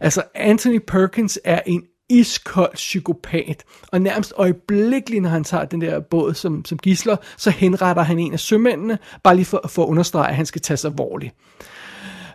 Altså, 0.00 0.22
Anthony 0.34 0.80
Perkins 0.86 1.38
er 1.44 1.60
en 1.66 1.82
iskold 2.10 2.74
psykopat, 2.74 3.64
og 3.92 4.00
nærmest 4.00 4.32
øjeblikkeligt, 4.36 5.22
når 5.22 5.30
han 5.30 5.44
tager 5.44 5.64
den 5.64 5.80
der 5.80 6.00
båd 6.00 6.34
som, 6.34 6.64
som 6.64 6.78
gisler, 6.78 7.16
så 7.36 7.50
henretter 7.50 8.02
han 8.02 8.18
en 8.18 8.32
af 8.32 8.40
sømændene, 8.40 8.98
bare 9.24 9.36
lige 9.36 9.44
for, 9.44 9.68
for 9.68 9.82
at 9.82 9.88
understrege, 9.88 10.28
at 10.28 10.36
han 10.36 10.46
skal 10.46 10.60
tage 10.60 10.76
sig 10.76 10.90
alvorligt. 10.90 11.34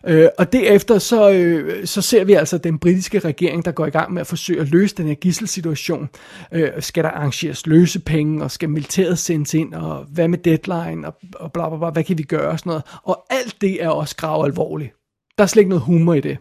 Øh, 0.08 0.28
og 0.38 0.54
derefter 0.54 1.00
så, 1.00 1.32
øh, 1.32 1.86
så 1.86 2.02
ser 2.02 2.24
vi 2.24 2.34
altså 2.34 2.58
den 2.58 2.80
britiske 2.80 3.20
regering, 3.20 3.66
der 3.66 3.72
går 3.72 3.86
i 3.86 3.90
gang 3.90 4.14
med 4.14 4.22
at 4.22 4.28
forsøge 4.28 4.62
at 4.62 4.70
løse 4.70 4.96
den 4.96 5.08
her 5.08 5.14
gisselsituation. 5.14 6.10
Øh, 6.52 6.70
skal 6.80 7.04
der 7.04 7.10
arrangeres 7.10 7.68
løsepenge, 7.68 8.44
og 8.44 8.52
skal 8.52 8.70
militæret 8.70 9.20
sendes 9.20 9.54
ind, 9.54 9.74
og 9.74 10.06
hvad 10.10 10.28
med 10.28 10.38
deadline, 10.38 11.08
og, 11.08 11.16
og 11.36 11.54
bla 11.54 11.70
bla 11.70 11.78
bla, 11.78 11.90
hvad 11.90 12.04
kan 12.04 12.18
vi 12.18 12.24
gøre 12.24 12.52
og 12.52 12.60
sådan 12.60 12.70
noget. 12.70 12.84
Og 13.04 13.26
alt 13.30 13.56
det 13.62 13.84
er 13.84 13.90
også 13.90 14.16
grav 14.16 14.46
alvorligt. 14.46 14.92
Der 15.38 15.44
er 15.44 15.48
slet 15.48 15.62
ikke 15.62 15.70
noget 15.70 15.84
humor 15.84 16.14
i 16.14 16.22
det. 16.22 16.38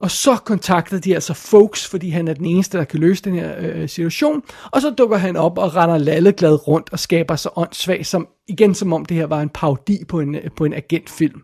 Og 0.00 0.10
så 0.10 0.36
kontakter 0.36 0.98
de 0.98 1.14
altså 1.14 1.34
Folks, 1.34 1.86
fordi 1.86 2.10
han 2.10 2.28
er 2.28 2.34
den 2.34 2.46
eneste, 2.46 2.78
der 2.78 2.84
kan 2.84 3.00
løse 3.00 3.22
den 3.22 3.34
her 3.34 3.54
øh, 3.58 3.88
situation. 3.88 4.42
Og 4.70 4.82
så 4.82 4.90
dukker 4.90 5.16
han 5.16 5.36
op 5.36 5.58
og 5.58 5.76
render 5.76 5.98
lalleglad 5.98 6.68
rundt 6.68 6.92
og 6.92 6.98
skaber 6.98 7.36
sig 7.36 7.50
åndssvagt, 7.58 8.06
som, 8.06 8.28
igen 8.48 8.74
som 8.74 8.92
om 8.92 9.04
det 9.04 9.16
her 9.16 9.26
var 9.26 9.40
en 9.40 9.48
parodi 9.48 10.04
på 10.08 10.20
en, 10.20 10.34
øh, 10.34 10.50
på 10.56 10.64
en 10.64 10.74
agentfilm. 10.74 11.42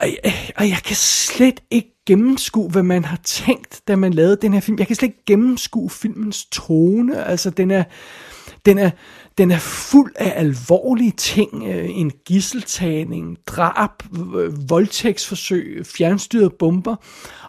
Og 0.00 0.06
jeg, 0.06 0.32
og 0.56 0.68
jeg 0.68 0.78
kan 0.84 0.96
slet 0.96 1.60
ikke 1.70 1.90
gennemskue, 2.06 2.70
hvad 2.70 2.82
man 2.82 3.04
har 3.04 3.18
tænkt, 3.24 3.80
da 3.88 3.96
man 3.96 4.14
lavede 4.14 4.38
den 4.42 4.52
her 4.52 4.60
film. 4.60 4.78
Jeg 4.78 4.86
kan 4.86 4.96
slet 4.96 5.08
ikke 5.08 5.24
gennemskue 5.26 5.90
filmens 5.90 6.44
tone. 6.44 7.24
Altså, 7.24 7.50
den 7.50 7.70
er, 7.70 7.84
den 8.66 8.78
er, 8.78 8.90
den 9.38 9.50
er 9.50 9.58
fuld 9.58 10.12
af 10.16 10.32
alvorlige 10.36 11.10
ting. 11.10 11.64
Øh, 11.66 11.86
en 11.90 12.12
gisseltagning, 12.24 13.38
drab, 13.46 13.90
øh, 14.36 14.70
voldtægtsforsøg, 14.70 15.86
fjernstyrede 15.96 16.50
bomber. 16.58 16.96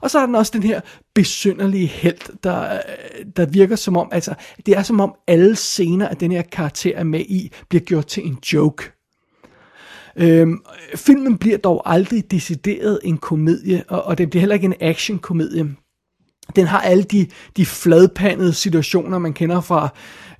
Og 0.01 0.11
så 0.11 0.19
er 0.19 0.25
den 0.25 0.35
også 0.35 0.51
den 0.55 0.63
her 0.63 0.81
besynderlige 1.15 1.87
held, 1.87 2.37
der, 2.43 2.73
øh, 2.73 3.25
der 3.35 3.45
virker 3.45 3.75
som 3.75 3.97
om, 3.97 4.09
altså, 4.11 4.33
det 4.65 4.77
er 4.77 4.83
som 4.83 4.99
om 4.99 5.15
alle 5.27 5.55
scener 5.55 6.07
af 6.07 6.17
den 6.17 6.31
her 6.31 6.41
karakter 6.41 6.91
er 6.95 7.03
med 7.03 7.19
i, 7.19 7.51
bliver 7.69 7.83
gjort 7.83 8.05
til 8.05 8.27
en 8.27 8.37
joke. 8.53 8.91
Øhm, 10.15 10.59
filmen 10.95 11.37
bliver 11.37 11.57
dog 11.57 11.81
aldrig 11.85 12.31
decideret 12.31 12.99
en 13.03 13.17
komedie, 13.17 13.83
og, 13.87 14.03
og 14.03 14.17
det 14.17 14.29
bliver 14.29 14.39
heller 14.41 14.55
ikke 14.55 14.65
en 14.65 14.75
action-komedie. 14.81 15.75
Den 16.55 16.67
har 16.67 16.81
alle 16.81 17.03
de, 17.03 17.27
de 17.57 17.65
fladpandede 17.65 18.53
situationer, 18.53 19.19
man 19.19 19.33
kender 19.33 19.61
fra 19.61 19.89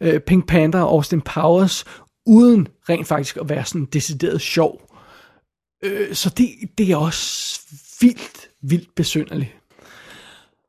øh, 0.01 0.20
Pink 0.20 0.48
Panther 0.48 0.82
og 0.82 0.91
Austin 0.91 1.22
Powers, 1.22 1.86
uden 2.25 2.68
rent 2.89 3.08
faktisk 3.08 3.38
at 3.38 3.50
være 3.50 3.65
sådan 3.65 3.86
decideret 3.86 4.41
sjov. 4.41 4.91
Øh, 5.84 6.15
så 6.15 6.30
det, 6.30 6.50
det 6.77 6.91
er 6.91 6.98
også 6.98 7.60
vildt, 8.01 8.50
vildt 8.62 8.96
besynderligt. 8.96 9.61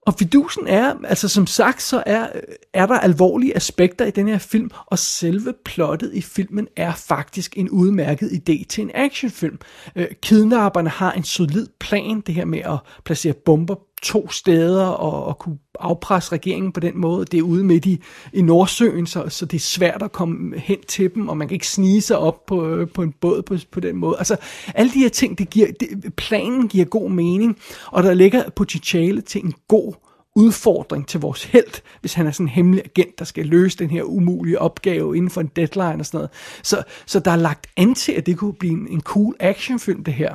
Og 0.07 0.15
fidusen 0.19 0.67
er, 0.67 0.95
altså 1.05 1.29
som 1.29 1.47
sagt, 1.47 1.83
så 1.83 2.03
er, 2.07 2.27
er 2.75 2.87
der 2.87 2.99
alvorlige 2.99 3.57
aspekter 3.57 4.05
i 4.05 4.11
den 4.11 4.29
her 4.29 4.39
film, 4.39 4.71
og 4.87 4.99
selve 4.99 5.55
plottet 5.65 6.15
i 6.15 6.23
filmen 6.23 6.69
er 6.77 6.93
faktisk 6.93 7.57
en 7.57 7.71
udmærket 7.71 8.29
idé 8.29 8.65
til 8.69 8.83
en 8.83 8.91
actionfilm. 8.95 9.59
Øh, 9.97 10.07
kidnapperne 10.23 10.89
har 10.89 11.13
en 11.13 11.25
solid 11.25 11.67
plan, 11.81 12.21
det 12.21 12.35
her 12.35 12.45
med 12.45 12.59
at 12.59 12.79
placere 13.05 13.33
bomber 13.33 13.75
to 14.03 14.31
steder 14.31 14.87
og, 14.87 15.25
og 15.25 15.39
kunne 15.39 15.59
afpresse 15.83 16.33
regeringen 16.33 16.73
på 16.73 16.81
den 16.81 17.01
måde. 17.01 17.25
Det 17.25 17.39
er 17.39 17.43
ude 17.43 17.65
midt 17.65 17.87
i, 17.87 18.01
i 18.33 18.43
Nordsøen, 18.43 19.07
så, 19.07 19.25
så 19.29 19.47
det 19.47 19.57
er 19.57 19.61
svært 19.61 20.03
at 20.03 20.13
komme 20.13 20.59
hen 20.59 20.79
til 20.89 21.15
dem, 21.15 21.29
og 21.29 21.37
man 21.37 21.49
kan 21.49 21.55
ikke 21.55 21.69
snige 21.69 22.01
sig 22.01 22.19
op 22.19 22.47
på, 22.47 22.67
øh, 22.69 22.89
på 22.89 23.03
en 23.03 23.15
båd 23.21 23.43
på, 23.43 23.57
på 23.71 23.81
den 23.81 23.97
måde. 23.97 24.19
Altså, 24.19 24.37
alle 24.75 24.93
de 24.93 24.99
her 24.99 25.09
ting, 25.09 25.39
det 25.39 25.51
giver, 25.51 25.67
det, 25.81 26.15
planen 26.17 26.69
giver 26.69 26.85
god 26.85 27.11
mening, 27.11 27.59
og 27.87 28.03
der 28.03 28.15
ligger 28.15 28.51
potentiale 28.57 29.21
til 29.21 29.45
en 29.45 29.55
god 29.69 29.93
udfordring 30.35 31.07
til 31.09 31.21
vores 31.21 31.45
held, 31.45 31.83
hvis 32.01 32.15
han 32.15 32.27
er 32.27 32.31
sådan 32.31 32.47
en 32.47 32.51
hemmelig 32.51 32.85
agent, 32.85 33.19
der 33.19 33.25
skal 33.25 33.47
løse 33.47 33.79
den 33.79 33.91
her 33.91 34.03
umulige 34.03 34.59
opgave 34.59 35.17
inden 35.17 35.31
for 35.31 35.41
en 35.41 35.51
deadline 35.57 36.01
og 36.01 36.07
sådan 36.07 36.19
noget. 36.19 36.31
Så, 36.63 36.83
så 37.07 37.21
der 37.21 37.31
er 37.31 37.37
lagt 37.37 37.67
an 37.77 37.95
til, 37.95 38.13
at 38.13 38.27
det 38.27 38.39
kunne 38.39 38.53
blive 38.53 38.73
en, 38.73 38.89
en 38.89 39.01
cool 39.01 39.37
actionfilm, 39.41 40.05
det 40.05 40.15
her. 40.15 40.35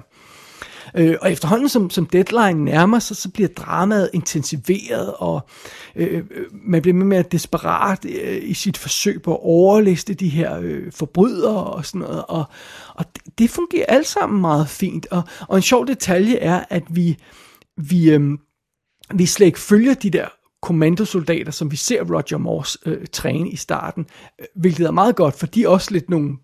Øh, 0.96 1.16
og 1.22 1.32
efterhånden 1.32 1.70
som, 1.70 1.90
som 1.90 2.06
deadline 2.06 2.66
nærmer 2.66 3.00
sig, 3.00 3.18
så 3.18 3.30
bliver 3.30 3.50
dramaet 3.50 4.10
intensiveret, 4.14 5.14
og 5.18 5.42
øh, 5.96 6.18
øh 6.18 6.46
man 6.52 6.82
bliver 6.82 6.96
mere 6.96 7.06
mere 7.06 7.22
desperat 7.22 8.06
øh, 8.06 8.40
i 8.44 8.54
sit 8.54 8.78
forsøg 8.78 9.22
på 9.22 9.34
at 9.34 9.40
overliste 9.42 10.14
de 10.14 10.30
her 10.30 10.60
øh, 10.62 10.92
forbrydere 10.92 11.64
og 11.64 11.86
sådan 11.86 12.02
noget. 12.02 12.24
Og, 12.28 12.46
og 12.96 13.06
det, 13.16 13.40
det 13.40 13.50
fungerer 13.50 13.86
alt 13.88 14.08
sammen 14.08 14.42
meget 14.42 14.70
fint. 14.70 15.08
Og, 15.12 15.24
og 15.48 15.56
en 15.56 15.62
sjov 15.62 15.88
detalje 15.88 16.36
er, 16.36 16.64
at 16.70 16.84
vi, 16.90 17.18
vi, 17.78 18.12
øh, 18.12 18.22
vi 19.14 19.26
slet 19.26 19.46
ikke 19.46 19.60
følger 19.60 19.94
de 19.94 20.10
der 20.10 20.28
kommandosoldater, 20.62 21.52
som 21.52 21.72
vi 21.72 21.76
ser 21.76 22.04
Roger 22.04 22.38
Moore 22.38 22.92
øh, 22.92 23.08
træne 23.08 23.50
i 23.50 23.56
starten, 23.56 24.06
øh, 24.40 24.46
hvilket 24.56 24.88
er 24.88 24.92
meget 24.92 25.16
godt, 25.16 25.40
for 25.40 25.48
de 25.48 25.64
er 25.64 25.68
også 25.68 25.92
lidt 25.92 26.10
nogle 26.10 26.38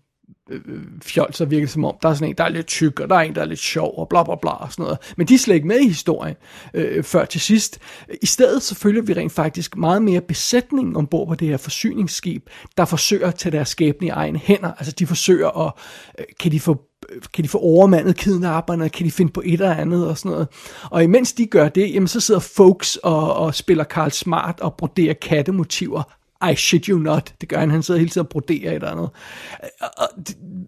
Øh, 0.50 0.60
øh, 0.68 0.82
fjolser 1.02 1.44
virker 1.44 1.66
som 1.66 1.84
om, 1.84 1.96
der 2.02 2.08
er 2.08 2.14
sådan 2.14 2.28
en, 2.28 2.34
der 2.38 2.44
er 2.44 2.48
lidt 2.48 2.66
tyk, 2.66 3.00
og 3.00 3.08
der 3.08 3.16
er 3.16 3.20
en, 3.20 3.34
der 3.34 3.40
er 3.40 3.44
lidt 3.44 3.60
sjov, 3.60 3.94
og 3.98 4.08
bla 4.08 4.22
bla 4.22 4.34
bla, 4.42 4.50
og 4.50 4.72
sådan 4.72 4.82
noget. 4.82 4.98
Men 5.16 5.28
de 5.28 5.34
er 5.34 5.38
slet 5.38 5.54
ikke 5.54 5.66
med 5.66 5.80
i 5.80 5.88
historien 5.88 6.34
øh, 6.74 7.04
før 7.04 7.24
til 7.24 7.40
sidst. 7.40 7.78
I 8.22 8.26
stedet 8.26 8.62
så 8.62 8.74
følger 8.74 9.02
vi 9.02 9.12
rent 9.12 9.32
faktisk 9.32 9.76
meget 9.76 10.02
mere 10.02 10.20
besætningen 10.20 10.96
ombord 10.96 11.28
på 11.28 11.34
det 11.34 11.48
her 11.48 11.56
forsyningsskib, 11.56 12.46
der 12.76 12.84
forsøger 12.84 13.28
at 13.28 13.34
tage 13.34 13.52
deres 13.52 13.68
skæbne 13.68 14.06
i 14.06 14.10
egne 14.10 14.38
hænder. 14.38 14.72
Altså 14.72 14.92
de 14.92 15.06
forsøger 15.06 15.66
at, 15.66 15.72
øh, 16.18 16.24
kan 16.40 16.52
de 16.52 16.60
få 16.60 16.82
øh, 17.08 17.22
kan 17.32 17.44
de 17.44 17.48
få 17.48 17.58
overmandet 17.58 18.16
kidnapperne, 18.16 18.88
kan 18.88 19.06
de 19.06 19.10
finde 19.10 19.32
på 19.32 19.42
et 19.44 19.52
eller 19.52 19.74
andet 19.74 20.08
og 20.08 20.18
sådan 20.18 20.30
noget. 20.30 20.48
Og 20.90 21.04
imens 21.04 21.32
de 21.32 21.46
gør 21.46 21.68
det, 21.68 21.94
jamen 21.94 22.08
så 22.08 22.20
sidder 22.20 22.40
folks 22.40 22.96
og, 22.96 23.34
og 23.34 23.54
spiller 23.54 23.84
Karl 23.84 24.10
Smart 24.10 24.60
og 24.60 24.74
broderer 24.74 25.14
kattemotiver 25.14 26.02
i 26.50 26.56
shit 26.56 26.86
you 26.86 26.98
not. 26.98 27.34
Det 27.40 27.48
gør 27.48 27.58
han, 27.58 27.70
han 27.70 27.82
sidder 27.82 27.98
hele 28.00 28.10
tiden 28.10 28.24
og 28.24 28.28
broderer 28.28 28.70
et 28.70 28.74
eller 28.74 28.90
andet. 28.90 29.10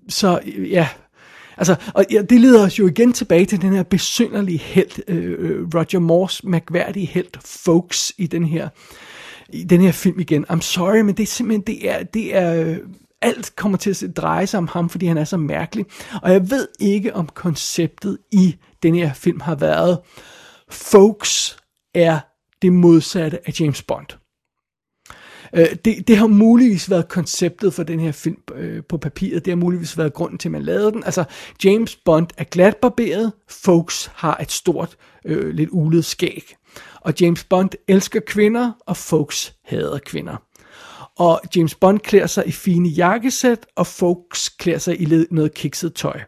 Så 0.09 0.41
ja, 0.47 0.89
Altså, 1.59 1.77
og 1.95 2.05
ja, 2.11 2.23
det 2.23 2.41
leder 2.41 2.65
os 2.65 2.79
jo 2.79 2.87
igen 2.87 3.13
tilbage 3.13 3.47
til 3.47 3.63
den 3.63 3.73
her 3.73 3.83
besynderlige 3.83 4.59
held, 4.59 5.09
øh, 5.09 5.35
øh, 5.39 5.67
Roger 5.75 5.99
Moores 5.99 6.45
mærkværdige 6.45 7.07
held, 7.07 7.27
folks, 7.45 8.13
i 8.19 8.27
den 8.27 8.45
her, 8.45 8.69
i 9.49 9.65
den 9.65 9.81
her 9.81 9.93
film 9.93 10.21
igen. 10.21 10.47
I'm 10.51 10.61
sorry, 10.61 11.01
men 11.01 11.17
det 11.17 11.23
er 11.23 11.27
simpelthen, 11.27 11.63
det 11.67 11.91
er, 11.91 12.03
det 12.03 12.37
er, 12.37 12.65
øh, 12.65 12.79
alt 13.23 13.57
kommer 13.57 13.79
til 13.79 14.05
at 14.05 14.17
dreje 14.17 14.47
sig 14.47 14.59
om 14.59 14.69
ham, 14.69 14.89
fordi 14.91 15.07
han 15.07 15.19
er 15.19 15.25
så 15.25 15.37
mærkelig. 15.37 15.87
Og 16.23 16.33
jeg 16.33 16.51
ved 16.51 16.69
ikke, 16.81 17.15
om 17.15 17.29
konceptet 17.35 18.19
i 18.33 18.57
den 18.83 18.95
her 18.95 19.13
film 19.13 19.41
har 19.41 19.55
været, 19.55 19.99
folks 20.71 21.57
er 21.95 22.19
det 22.63 22.73
modsatte 22.73 23.49
af 23.49 23.61
James 23.61 23.83
Bond. 23.83 24.07
Øh, 25.57 25.67
det, 25.85 26.09
det 26.09 26.17
har 26.17 26.27
muligvis 26.27 26.91
været 26.91 27.09
konceptet 27.09 27.75
for 27.75 27.83
den 27.83 28.01
her 28.01 28.13
film 28.13 28.39
øh, 28.55 28.83
på 28.89 28.97
papiret. 28.97 29.45
Det 29.45 29.51
har 29.51 29.57
muligvis 29.57 29.99
været 29.99 30.13
grunden 30.13 30.39
til, 30.39 30.49
at 30.49 30.53
man 30.53 30.63
lavede 30.63 30.93
den. 30.93 31.05
Altså, 31.05 31.25
James 31.65 31.97
Bond 31.97 32.27
er 32.37 32.45
glatbarberet. 32.45 33.33
Folks 33.49 34.11
har 34.15 34.37
et 34.37 34.53
stort, 34.53 34.97
øh, 35.25 35.55
lidt 35.55 35.69
ulet 35.73 36.05
skæg. 36.05 36.57
Og 37.01 37.15
James 37.21 37.45
Bond 37.45 37.71
elsker 37.89 38.21
kvinder, 38.21 38.73
og 38.87 38.97
Folks 38.97 39.55
hader 39.65 39.99
kvinder. 39.99 40.37
Og 41.17 41.41
James 41.57 41.75
Bond 41.75 41.99
klæder 41.99 42.27
sig 42.27 42.47
i 42.47 42.53
fine 42.53 42.89
jakkesæt, 42.89 43.67
og 43.77 43.87
Folks 43.87 44.49
klæder 44.49 44.79
sig 44.79 45.01
i 45.01 45.25
noget 45.31 45.55
kikset 45.55 45.95
tøj. 45.95 46.21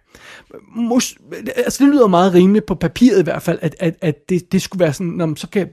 Mus, 0.76 1.18
altså 1.57 1.85
det 1.85 1.92
lyder 1.92 2.07
meget 2.07 2.35
rimeligt 2.35 2.66
på 2.66 2.75
papiret 2.75 3.21
i 3.21 3.23
hvert 3.23 3.42
fald, 3.42 3.59
at, 3.62 3.76
at, 3.80 3.97
at 4.00 4.28
det, 4.28 4.52
det 4.52 4.62
skulle 4.62 4.80
være 4.80 4.92
sådan, 4.92 5.12
når, 5.12 5.35
så 5.37 5.49
kan 5.49 5.68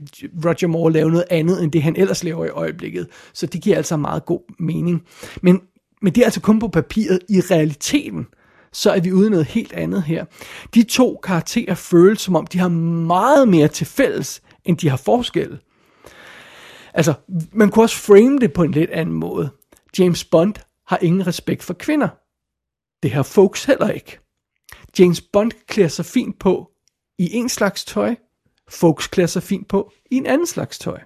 Roger 0.45 0.67
Moore 0.67 0.91
lave 0.91 1.09
noget 1.09 1.25
andet, 1.29 1.63
end 1.63 1.71
det 1.71 1.83
han 1.83 1.95
ellers 1.95 2.23
laver 2.23 2.45
i 2.45 2.49
øjeblikket. 2.49 3.07
Så 3.33 3.45
det 3.45 3.61
giver 3.61 3.77
altså 3.77 3.97
meget 3.97 4.25
god 4.25 4.53
mening. 4.59 5.03
Men, 5.41 5.61
men 6.01 6.15
det 6.15 6.21
er 6.21 6.25
altså 6.25 6.41
kun 6.41 6.59
på 6.59 6.67
papiret. 6.67 7.19
I 7.29 7.39
realiteten, 7.39 8.27
så 8.73 8.91
er 8.91 8.99
vi 8.99 9.11
ude 9.11 9.29
noget 9.29 9.45
helt 9.45 9.73
andet 9.73 10.03
her. 10.03 10.25
De 10.73 10.83
to 10.83 11.19
karakterer 11.23 11.75
føles 11.75 12.21
som 12.21 12.35
om, 12.35 12.47
de 12.47 12.59
har 12.59 12.69
meget 13.07 13.47
mere 13.47 13.67
til 13.67 13.87
fælles, 13.87 14.41
end 14.65 14.77
de 14.77 14.89
har 14.89 14.97
forskel. 14.97 15.59
Altså, 16.95 17.13
man 17.51 17.71
kunne 17.71 17.85
også 17.85 17.97
frame 17.97 18.39
det 18.39 18.53
på 18.53 18.63
en 18.63 18.71
lidt 18.71 18.89
anden 18.89 19.15
måde. 19.15 19.49
James 19.99 20.23
Bond 20.23 20.53
har 20.87 20.97
ingen 21.01 21.27
respekt 21.27 21.63
for 21.63 21.73
kvinder. 21.73 22.07
Det 23.03 23.11
har 23.11 23.23
folks 23.23 23.65
heller 23.65 23.89
ikke. 23.89 24.19
James 24.99 25.21
Bond 25.21 25.51
klæder 25.67 25.89
sig 25.89 26.05
fint 26.05 26.39
på 26.39 26.71
i 27.17 27.33
en 27.33 27.49
slags 27.49 27.85
tøj. 27.85 28.15
Folks 28.69 29.07
klæder 29.07 29.27
sig 29.27 29.43
fint 29.43 29.67
på 29.67 29.91
i 30.11 30.15
en 30.15 30.25
anden 30.25 30.47
slags 30.47 30.79
tøj. 30.79 30.99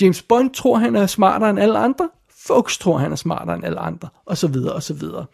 James 0.00 0.22
Bond 0.22 0.50
tror, 0.50 0.76
han 0.76 0.96
er 0.96 1.06
smartere 1.06 1.50
end 1.50 1.60
alle 1.60 1.78
andre. 1.78 2.08
Folks 2.46 2.78
tror, 2.78 2.98
han 2.98 3.12
er 3.12 3.16
smartere 3.16 3.56
end 3.56 3.64
alle 3.64 3.78
andre, 3.78 4.08
og 4.26 4.36
så 4.36 4.48
videre, 4.48 4.72
og 4.72 4.82
så 4.82 4.94
videre. 4.94 5.26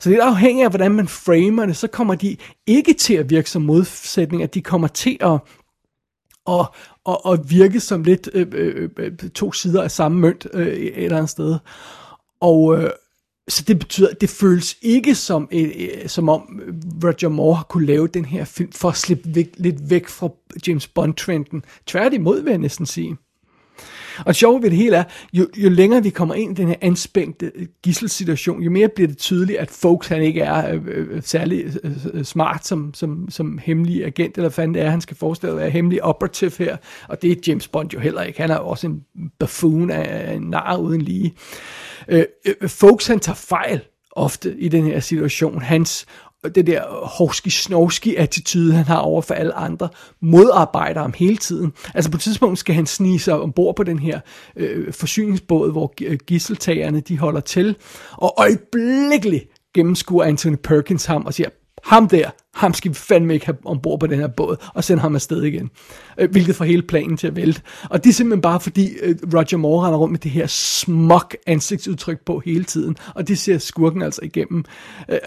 Så 0.00 0.10
det 0.10 0.18
er 0.18 0.24
afhængigt 0.24 0.64
af, 0.64 0.70
hvordan 0.70 0.92
man 0.92 1.08
framer 1.08 1.66
det, 1.66 1.76
så 1.76 1.88
kommer 1.88 2.14
de 2.14 2.36
ikke 2.66 2.92
til 2.92 3.14
at 3.14 3.30
virke 3.30 3.50
som 3.50 3.62
modsætning, 3.62 4.42
at 4.42 4.54
de 4.54 4.62
kommer 4.62 4.88
til 4.88 5.16
at, 5.20 5.38
at, 6.50 6.66
og, 7.04 7.26
og 7.26 7.50
virke 7.50 7.80
som 7.80 8.02
lidt 8.02 8.30
øh, 8.34 8.46
øh, 8.52 8.90
øh, 8.96 9.12
to 9.34 9.52
sider 9.52 9.82
af 9.82 9.90
samme 9.90 10.18
mønt 10.18 10.46
øh, 10.52 10.66
et 10.66 11.04
eller 11.04 11.16
andet 11.16 11.30
sted. 11.30 11.58
Og 12.40 12.78
øh, 12.78 12.90
så 13.48 13.64
det 13.68 13.78
betyder, 13.78 14.08
at 14.08 14.20
det 14.20 14.30
føles 14.30 14.76
ikke 14.82 15.14
som, 15.14 15.48
øh, 15.52 15.70
øh 15.76 16.08
som 16.08 16.28
om 16.28 16.60
øh, 16.66 16.74
Roger 17.04 17.28
Moore 17.28 17.56
har 17.56 17.64
kunne 17.64 17.86
lave 17.86 18.06
den 18.06 18.24
her 18.24 18.44
film 18.44 18.72
for 18.72 18.88
at 18.88 18.96
slippe 18.96 19.34
væk, 19.34 19.54
lidt 19.56 19.90
væk 19.90 20.08
fra 20.08 20.28
James 20.66 20.88
Bond-trenden. 20.88 21.62
Tværtimod 21.86 22.42
vil 22.42 22.50
jeg 22.50 22.58
næsten 22.58 22.86
sige. 22.86 23.16
Og 24.26 24.34
sjovt 24.34 24.62
ved 24.62 24.70
det 24.70 24.78
hele 24.78 24.96
er, 24.96 25.04
jo, 25.32 25.46
jo 25.56 25.68
længere 25.68 26.02
vi 26.02 26.10
kommer 26.10 26.34
ind 26.34 26.58
i 26.58 26.62
den 26.62 26.68
her 26.68 26.76
anspændte 26.80 27.52
gisselsituation, 27.82 28.62
jo 28.62 28.70
mere 28.70 28.88
bliver 28.88 29.08
det 29.08 29.18
tydeligt, 29.18 29.58
at 29.58 29.70
folks 29.70 30.08
han 30.08 30.22
ikke 30.22 30.40
er 30.40 30.74
øh, 30.74 30.82
øh 30.86 31.22
særlig 31.22 31.64
øh, 31.84 31.92
øh, 32.12 32.24
smart 32.24 32.66
som, 32.66 32.94
som, 32.94 33.30
som 33.30 33.58
hemmelig 33.58 34.04
agent, 34.04 34.36
eller 34.36 34.50
hvad 34.50 34.68
det 34.68 34.82
er, 34.82 34.90
han 34.90 35.00
skal 35.00 35.16
forestille 35.16 35.52
at 35.52 35.58
være 35.58 35.70
hemmelig 35.70 36.02
operative 36.02 36.52
her. 36.58 36.76
Og 37.08 37.22
det 37.22 37.32
er 37.32 37.36
James 37.46 37.68
Bond 37.68 37.92
jo 37.92 37.98
heller 37.98 38.22
ikke. 38.22 38.40
Han 38.40 38.50
er 38.50 38.56
også 38.56 38.86
en 38.86 39.02
buffoon 39.38 39.90
af 39.90 40.34
en 40.34 40.42
nar 40.42 40.76
uden 40.76 41.02
lige. 41.02 41.34
Øh, 42.08 42.24
øh, 42.60 42.68
folks 42.68 43.06
han 43.06 43.20
tager 43.20 43.36
fejl 43.36 43.80
ofte 44.12 44.56
i 44.58 44.68
den 44.68 44.84
her 44.84 45.00
situation. 45.00 45.62
Hans 45.62 46.06
det 46.44 46.66
der 46.66 46.82
hovski 47.18 47.50
snovski 47.50 48.16
attitude 48.16 48.72
han 48.72 48.84
har 48.84 48.98
over 48.98 49.22
for 49.22 49.34
alle 49.34 49.54
andre, 49.54 49.88
modarbejder 50.20 51.00
ham 51.00 51.14
hele 51.16 51.36
tiden. 51.36 51.72
Altså 51.94 52.10
på 52.10 52.16
et 52.16 52.20
tidspunkt 52.20 52.58
skal 52.58 52.74
han 52.74 52.86
snige 52.86 53.18
sig 53.18 53.40
ombord 53.40 53.76
på 53.76 53.82
den 53.82 53.98
her 53.98 54.20
øh, 54.56 54.92
forsyningsbåd, 54.92 55.72
hvor 55.72 55.94
gisseltagerne 56.24 57.00
de 57.00 57.18
holder 57.18 57.40
til, 57.40 57.76
og 58.12 58.34
øjeblikkeligt 58.36 59.44
gennemskuer 59.74 60.24
Anthony 60.24 60.56
Perkins 60.56 61.04
ham 61.04 61.26
og 61.26 61.34
siger, 61.34 61.48
ham 61.84 62.08
der, 62.08 62.30
ham 62.54 62.74
skal 62.74 62.90
vi 62.90 62.94
fandme 62.94 63.34
ikke 63.34 63.46
have 63.46 63.56
ombord 63.64 64.00
på 64.00 64.06
den 64.06 64.18
her 64.18 64.26
båd, 64.26 64.56
og 64.74 64.84
sende 64.84 65.00
ham 65.00 65.14
afsted 65.14 65.42
igen. 65.42 65.70
Øh, 66.18 66.30
hvilket 66.30 66.56
får 66.56 66.64
hele 66.64 66.82
planen 66.82 67.16
til 67.16 67.26
at 67.26 67.36
vælte. 67.36 67.62
Og 67.90 68.04
det 68.04 68.10
er 68.10 68.14
simpelthen 68.14 68.42
bare 68.42 68.60
fordi 68.60 68.88
øh, 69.02 69.16
Roger 69.34 69.56
Moore 69.56 69.86
render 69.86 69.98
rundt 69.98 70.12
med 70.12 70.18
det 70.18 70.30
her 70.30 70.46
smuk 70.46 71.36
ansigtsudtryk 71.46 72.20
på 72.26 72.42
hele 72.44 72.64
tiden, 72.64 72.96
og 73.14 73.28
det 73.28 73.38
ser 73.38 73.58
skurken 73.58 74.02
altså 74.02 74.20
igennem. 74.24 74.64
Øh, 75.08 75.18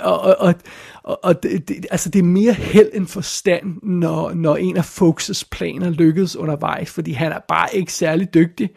og, 0.00 0.20
og, 0.20 0.36
og, 0.38 0.54
og, 1.02 1.24
og 1.24 1.42
det, 1.42 1.68
det, 1.68 1.86
altså 1.90 2.08
det 2.08 2.18
er 2.18 2.22
mere 2.22 2.52
held 2.52 2.90
end 2.94 3.06
forstand, 3.06 3.82
når, 3.82 4.34
når 4.34 4.56
en 4.56 4.76
af 4.76 4.84
Foxes 4.84 5.44
planer 5.44 5.90
lykkes 5.90 6.36
undervejs, 6.36 6.90
fordi 6.90 7.12
han 7.12 7.32
er 7.32 7.40
bare 7.48 7.76
ikke 7.76 7.92
særlig 7.92 8.34
dygtig. 8.34 8.70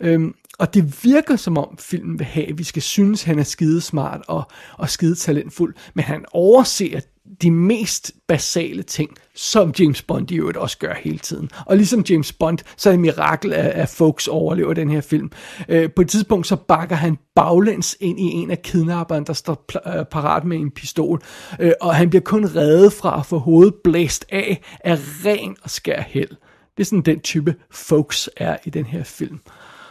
Øhm, 0.00 0.34
og 0.60 0.74
det 0.74 1.04
virker 1.04 1.36
som 1.36 1.58
om 1.58 1.76
filmen 1.78 2.18
vil 2.18 2.26
have, 2.26 2.48
at 2.48 2.58
vi 2.58 2.64
skal 2.64 2.82
synes, 2.82 3.22
at 3.22 3.26
han 3.26 3.38
er 3.38 3.42
skide 3.42 3.80
smart 3.80 4.20
og, 4.28 4.42
og 4.78 4.90
skide 4.90 5.14
talentfuld, 5.14 5.74
men 5.94 6.04
han 6.04 6.24
overser 6.32 7.00
de 7.42 7.50
mest 7.50 8.12
basale 8.28 8.82
ting, 8.82 9.10
som 9.34 9.74
James 9.78 10.02
Bond 10.02 10.30
i 10.30 10.36
øvrigt 10.36 10.58
også 10.58 10.78
gør 10.78 10.94
hele 10.94 11.18
tiden. 11.18 11.50
Og 11.66 11.76
ligesom 11.76 12.04
James 12.10 12.32
Bond, 12.32 12.58
så 12.76 12.88
er 12.88 12.92
det 12.92 13.00
mirakel, 13.00 13.52
at, 13.52 13.66
at 13.66 13.88
folks 13.88 14.28
overlever 14.28 14.74
den 14.74 14.90
her 14.90 15.00
film. 15.00 15.30
Øh, 15.68 15.90
på 15.96 16.02
et 16.02 16.08
tidspunkt 16.08 16.46
så 16.46 16.56
bakker 16.56 16.96
han 16.96 17.18
baglæns 17.34 17.96
ind 18.00 18.20
i 18.20 18.22
en 18.22 18.50
af 18.50 18.62
kidnapperne, 18.62 19.24
der 19.24 19.32
står 19.32 19.64
pl- 19.72 19.98
øh, 19.98 20.04
parat 20.04 20.44
med 20.44 20.56
en 20.56 20.70
pistol, 20.70 21.22
øh, 21.60 21.72
og 21.80 21.94
han 21.94 22.10
bliver 22.10 22.22
kun 22.22 22.44
reddet 22.56 22.92
fra 22.92 23.18
at 23.18 23.26
få 23.26 23.38
hovedet 23.38 23.74
blæst 23.84 24.26
af 24.28 24.60
af 24.84 24.98
ren 25.24 25.56
og 25.62 25.70
skær 25.70 26.02
held. 26.02 26.30
Det 26.76 26.80
er 26.80 26.84
sådan 26.84 27.02
den 27.02 27.20
type 27.20 27.54
folks 27.70 28.30
er 28.36 28.56
i 28.64 28.70
den 28.70 28.84
her 28.84 29.04
film. 29.04 29.40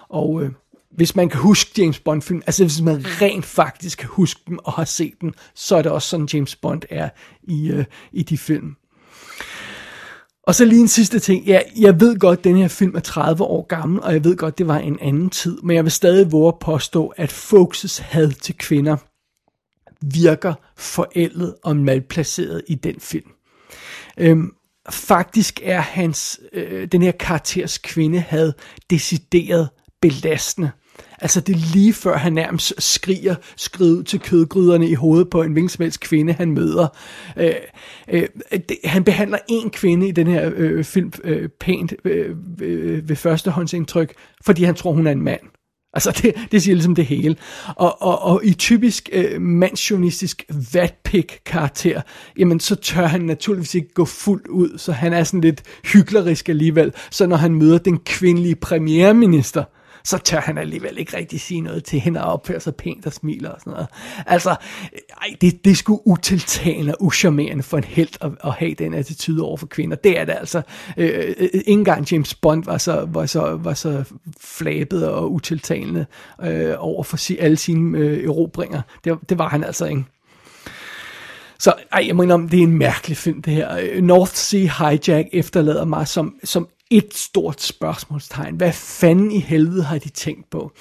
Og 0.10 0.44
øh, 0.44 0.52
hvis 0.96 1.16
man 1.16 1.30
kan 1.30 1.40
huske 1.40 1.82
James 1.82 2.00
Bond-film, 2.00 2.42
altså 2.46 2.64
hvis 2.64 2.82
man 2.82 3.06
rent 3.22 3.46
faktisk 3.46 3.98
kan 3.98 4.10
huske 4.10 4.42
dem 4.48 4.60
og 4.64 4.74
har 4.74 4.86
set 4.86 5.14
dem, 5.22 5.34
så 5.56 5.76
er 5.76 5.82
det 5.82 5.92
også 5.92 6.08
sådan 6.08 6.30
James 6.34 6.56
Bond 6.56 6.82
er 6.90 7.10
i, 7.44 7.72
øh, 7.72 7.86
i 8.12 8.24
de 8.24 8.38
film. 8.38 8.76
Og 10.44 10.56
så 10.56 10.66
lige 10.66 10.82
en 10.82 10.88
sidste 10.88 11.20
ting. 11.20 11.46
Ja, 11.46 11.60
jeg 11.80 12.00
ved 12.00 12.20
godt, 12.20 12.40
at 12.40 12.44
den 12.44 12.58
her 12.58 12.68
film 12.68 12.96
er 12.96 13.00
30 13.00 13.44
år 13.44 13.68
gammel, 13.68 14.02
og 14.02 14.14
jeg 14.14 14.24
ved 14.24 14.36
godt, 14.38 14.58
det 14.58 14.68
var 14.68 14.78
en 14.78 15.00
anden 15.02 15.30
tid, 15.30 15.58
men 15.64 15.76
jeg 15.76 15.84
vil 15.84 15.92
stadig 15.92 16.32
våge 16.32 16.48
at 16.48 16.60
påstå, 16.60 17.08
at 17.08 17.32
Folks' 17.32 18.02
had 18.04 18.32
til 18.32 18.58
kvinder 18.58 18.98
virker 20.02 20.54
forældet 20.78 21.56
og 21.64 21.78
malplaceret 21.78 22.62
i 22.68 22.76
den 22.76 23.00
film. 23.00 23.32
Øhm, 24.18 24.54
faktisk 24.90 25.60
er 25.64 25.82
hans, 25.82 26.40
øh, 26.54 26.88
den 26.88 27.02
her 27.02 27.12
karakters 27.12 27.78
kvinde 27.78 28.20
had 28.20 28.54
decideret 28.90 29.70
belastende. 30.02 30.72
Altså 31.22 31.42
det 31.42 31.56
er 31.56 31.74
lige 31.74 31.94
før 31.94 32.18
han 32.18 32.34
nærmest 32.34 32.74
skriger 32.78 33.36
skrid 33.58 34.04
til 34.04 34.20
kødgryderne 34.20 34.90
i 34.90 34.94
hovedet 34.94 35.30
på 35.30 35.42
en 35.42 35.52
hvilken 35.52 35.92
kvinde, 35.92 36.34
han 36.34 36.52
møder. 36.52 36.88
Øh, 37.38 37.54
øh, 38.10 38.28
det, 38.52 38.78
han 38.84 39.04
behandler 39.04 39.38
en 39.48 39.70
kvinde 39.70 40.08
i 40.08 40.12
den 40.12 40.28
her 40.28 40.52
øh, 40.56 40.84
film 40.84 41.12
øh, 41.24 41.50
pænt 41.60 41.94
øh, 42.06 42.36
øh, 42.62 43.10
ved 43.10 43.16
førstehåndsindtryk, 43.16 44.14
fordi 44.46 44.64
han 44.64 44.76
tror, 44.76 44.92
hun 44.92 45.08
er 45.08 45.12
en 45.12 45.22
mand. 45.22 45.42
Altså 45.94 46.20
det, 46.22 46.36
det 46.52 46.62
siger 46.62 46.76
ligesom 46.76 46.96
det 46.96 47.06
hele. 47.06 47.36
Og, 47.76 48.02
og, 48.02 48.22
og 48.22 48.42
i 48.44 48.54
typisk 48.54 49.10
øh, 49.14 49.42
mandsjournalistisk 49.42 50.44
vatpik 50.74 51.40
karakter, 51.46 52.02
jamen 52.38 52.60
så 52.60 52.76
tør 52.76 53.08
han 53.08 53.22
naturligvis 53.22 53.76
ikke 53.76 53.94
gå 53.94 54.06
fuldt 54.06 54.48
ud, 54.48 54.78
så 54.78 54.92
han 54.92 55.14
er 55.14 55.24
sådan 55.24 55.42
lidt 55.42 55.64
hyklerisk 55.94 56.50
alligevel. 56.50 56.94
Så 57.12 57.28
når 57.28 57.36
han 57.36 57.56
møder 57.56 57.78
den 57.78 57.98
kvindelige 57.98 58.56
premierminister, 58.56 59.64
så 60.10 60.18
tør 60.18 60.40
han 60.40 60.58
alligevel 60.58 60.98
ikke 60.98 61.18
rigtig 61.18 61.42
sige 61.42 61.62
noget 61.62 61.84
til 61.84 62.00
hende 62.00 62.24
og 62.24 62.34
opføre 62.34 62.60
sig 62.60 62.76
pænt 62.76 63.06
og 63.06 63.14
smiler 63.14 63.50
og 63.50 63.60
sådan 63.60 63.74
noget. 63.74 63.88
Altså, 64.26 64.50
ej, 64.50 65.36
det, 65.42 65.66
det 65.66 65.72
er 65.72 65.76
sgu 65.76 66.02
utiltalende 66.06 66.96
og 66.96 67.06
uschammerende 67.06 67.64
for 67.64 67.78
en 67.78 67.84
held 67.84 68.10
at, 68.22 68.32
at 68.44 68.54
have 68.54 68.74
den 68.74 68.94
attitude 68.94 69.44
over 69.44 69.58
for 69.58 69.68
kvinder. 69.68 69.96
Det 69.96 70.20
er 70.20 70.26
det 70.26 70.36
altså. 70.40 70.62
Øh, 70.98 71.34
øh, 71.38 71.50
ikke 71.54 71.72
engang 71.72 72.12
James 72.12 72.36
Bond 72.36 72.64
var 72.64 72.78
så, 72.78 73.08
var 73.10 73.26
så, 73.26 73.58
var 73.62 73.74
så 73.74 74.04
flabet 74.42 75.08
og 75.08 75.32
utiltalende 75.32 76.06
øh, 76.44 76.76
over 76.78 77.04
for 77.04 77.18
si, 77.18 77.38
alle 77.38 77.58
sine 77.58 77.98
øh, 77.98 78.24
erobringer. 78.24 78.82
Det, 79.04 79.18
det 79.30 79.38
var 79.38 79.50
han 79.50 79.64
altså 79.64 79.86
ikke. 79.86 80.04
Så 81.60 81.74
ej, 81.92 82.04
jeg 82.08 82.16
mener 82.16 82.34
om, 82.34 82.50
det 82.50 82.60
er 82.60 82.64
en 82.64 82.78
mærkelig 82.78 83.18
film, 83.18 83.42
det 83.42 83.54
her. 83.54 83.78
Øh, 83.82 84.04
North 84.04 84.34
Sea 84.34 84.70
Hijack 84.80 85.30
efterlader 85.34 85.86
mig 85.86 86.08
som, 86.08 86.36
som 86.44 86.68
et 86.90 87.14
stort 87.14 87.62
spørgsmålstegn. 87.62 88.56
Hvad 88.56 88.74
fanden 88.74 89.32
i 89.32 89.40
helvede 89.40 89.84
har 89.84 89.98
de 89.98 90.10
tænkt 90.10 90.50
på? 90.50 90.72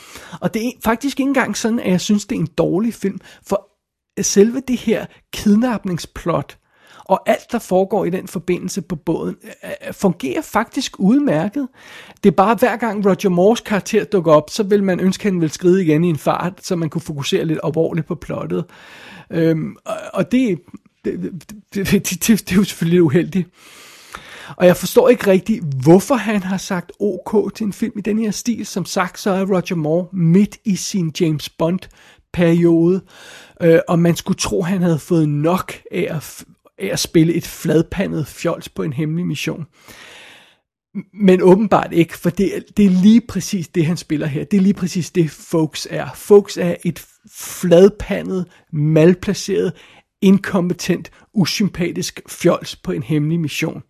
Og 0.40 0.55
det 0.55 0.66
er 0.66 0.71
faktisk 0.85 1.21
ikke 1.21 1.29
engang 1.29 1.57
sådan, 1.57 1.81
at 1.81 1.90
jeg 1.90 2.01
synes, 2.01 2.27
det 2.27 2.37
er 2.37 2.40
en 2.40 2.49
dårlig 2.59 2.94
film, 2.94 3.21
for 3.42 3.68
selve 4.23 4.62
det 4.68 4.77
her 4.77 5.07
kidnapningsplot, 5.33 6.59
og 7.05 7.31
alt, 7.31 7.53
der 7.53 7.59
foregår 7.59 8.05
i 8.05 8.11
den 8.11 8.29
forbindelse 8.29 8.83
på 8.83 8.97
båden, 8.97 9.37
øh, 9.44 9.71
øh, 9.88 9.94
fungerer 9.94 10.42
faktisk 10.42 11.01
udmærket. 11.01 11.68
Det 12.23 12.31
er 12.31 12.35
bare, 12.37 12.55
hver 12.55 12.77
gang 12.77 13.07
Roger 13.07 13.29
Moores 13.29 13.61
karakter 13.61 14.05
dukker 14.05 14.33
op, 14.33 14.51
så 14.51 14.62
vil 14.62 14.85
man 14.85 15.01
ønske, 15.01 15.23
at 15.23 15.33
han 15.33 15.40
vil 15.40 15.51
skride 15.51 15.85
igen 15.85 16.05
i 16.05 16.09
en 16.09 16.18
fart, 16.18 16.64
så 16.64 16.77
man 16.77 16.90
kunne 16.90 17.03
fokusere 17.03 17.44
lidt 17.44 17.59
alvorligt 17.64 18.07
på 18.07 18.14
plottet. 18.14 18.64
Øhm, 19.31 19.77
og 20.12 20.33
det, 20.33 20.61
det, 21.05 21.23
det, 21.75 21.90
det, 21.92 22.03
det, 22.03 22.29
det 22.29 22.53
er 22.53 22.57
jo 22.57 22.64
selvfølgelig 22.64 22.97
lidt 22.97 23.05
uheldigt. 23.05 23.49
Og 24.56 24.66
jeg 24.66 24.76
forstår 24.76 25.08
ikke 25.08 25.26
rigtig, 25.26 25.61
hvorfor 25.82 26.14
han 26.14 26.42
har 26.42 26.56
sagt 26.56 26.92
OK 27.00 27.54
til 27.54 27.64
en 27.64 27.72
film 27.72 27.98
i 27.98 28.00
den 28.00 28.18
her 28.18 28.30
stil. 28.30 28.66
Som 28.66 28.84
sagt, 28.84 29.20
så 29.20 29.30
er 29.30 29.46
Roger 29.46 29.74
Moore 29.74 30.06
midt 30.12 30.56
i 30.64 30.76
sin 30.76 31.12
James 31.20 31.48
Bond-periode, 31.48 33.00
øh, 33.62 33.78
og 33.88 33.98
man 33.98 34.16
skulle 34.16 34.38
tro, 34.38 34.62
han 34.62 34.82
havde 34.82 34.98
fået 34.98 35.28
nok 35.28 35.72
af 35.90 36.06
at, 36.11 36.44
af 36.78 36.88
at 36.92 36.98
spille 36.98 37.34
et 37.34 37.46
fladpandet 37.46 38.26
fjols 38.26 38.68
på 38.68 38.82
en 38.82 38.92
hemmelig 38.92 39.26
mission. 39.26 39.66
Men 41.14 41.42
åbenbart 41.42 41.92
ikke, 41.92 42.18
for 42.18 42.30
det, 42.30 42.64
det 42.76 42.84
er 42.84 42.90
lige 42.90 43.20
præcis 43.28 43.68
det, 43.68 43.87
han 43.87 43.96
spiller 43.96 44.26
her. 44.26 44.44
Det 44.44 44.56
er 44.56 44.61
lige 44.61 44.74
præcis 44.74 45.11
det, 45.11 45.30
Folks 45.30 45.88
er. 45.90 46.08
Folks 46.14 46.56
er 46.56 46.74
et 46.84 47.06
fladpandet, 47.32 48.46
malplaceret, 48.72 49.72
inkompetent, 50.22 51.11
usympatisk 51.34 52.20
fjols 52.28 52.76
på 52.76 52.92
en 52.92 53.02
hemmelig 53.02 53.40
mission. 53.40 53.82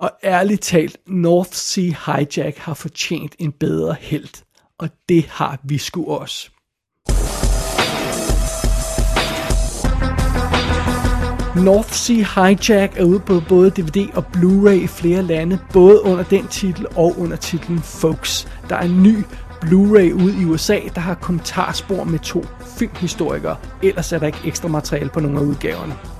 Og 0.00 0.10
ærligt 0.24 0.62
talt, 0.62 0.96
North 1.06 1.52
Sea 1.52 1.92
Hijack 2.06 2.58
har 2.58 2.74
fortjent 2.74 3.36
en 3.38 3.52
bedre 3.52 3.96
held. 4.00 4.44
Og 4.78 4.88
det 5.08 5.24
har 5.26 5.58
vi 5.64 5.78
sgu 5.78 6.06
også. 6.06 6.50
North 11.64 11.92
Sea 11.92 12.24
Hijack 12.34 12.98
er 12.98 13.04
ude 13.04 13.20
på 13.20 13.42
både 13.48 13.70
DVD 13.70 14.08
og 14.14 14.24
Blu-ray 14.36 14.84
i 14.84 14.86
flere 14.86 15.22
lande, 15.22 15.58
både 15.72 16.02
under 16.02 16.24
den 16.24 16.48
titel 16.48 16.86
og 16.96 17.14
under 17.18 17.36
titlen 17.36 17.78
Folks. 17.78 18.48
Der 18.68 18.76
er 18.76 18.82
en 18.84 19.02
ny 19.02 19.16
Blu-ray 19.64 20.12
ud 20.12 20.32
i 20.42 20.44
USA, 20.44 20.78
der 20.94 21.00
har 21.00 21.14
kommentarspor 21.14 22.04
med 22.04 22.18
to 22.18 22.44
filmhistorikere. 22.78 23.56
Ellers 23.82 24.12
er 24.12 24.18
der 24.18 24.26
ikke 24.26 24.40
ekstra 24.44 24.68
materiale 24.68 25.10
på 25.10 25.20
nogle 25.20 25.38
af 25.38 25.42
udgaverne. 25.42 26.19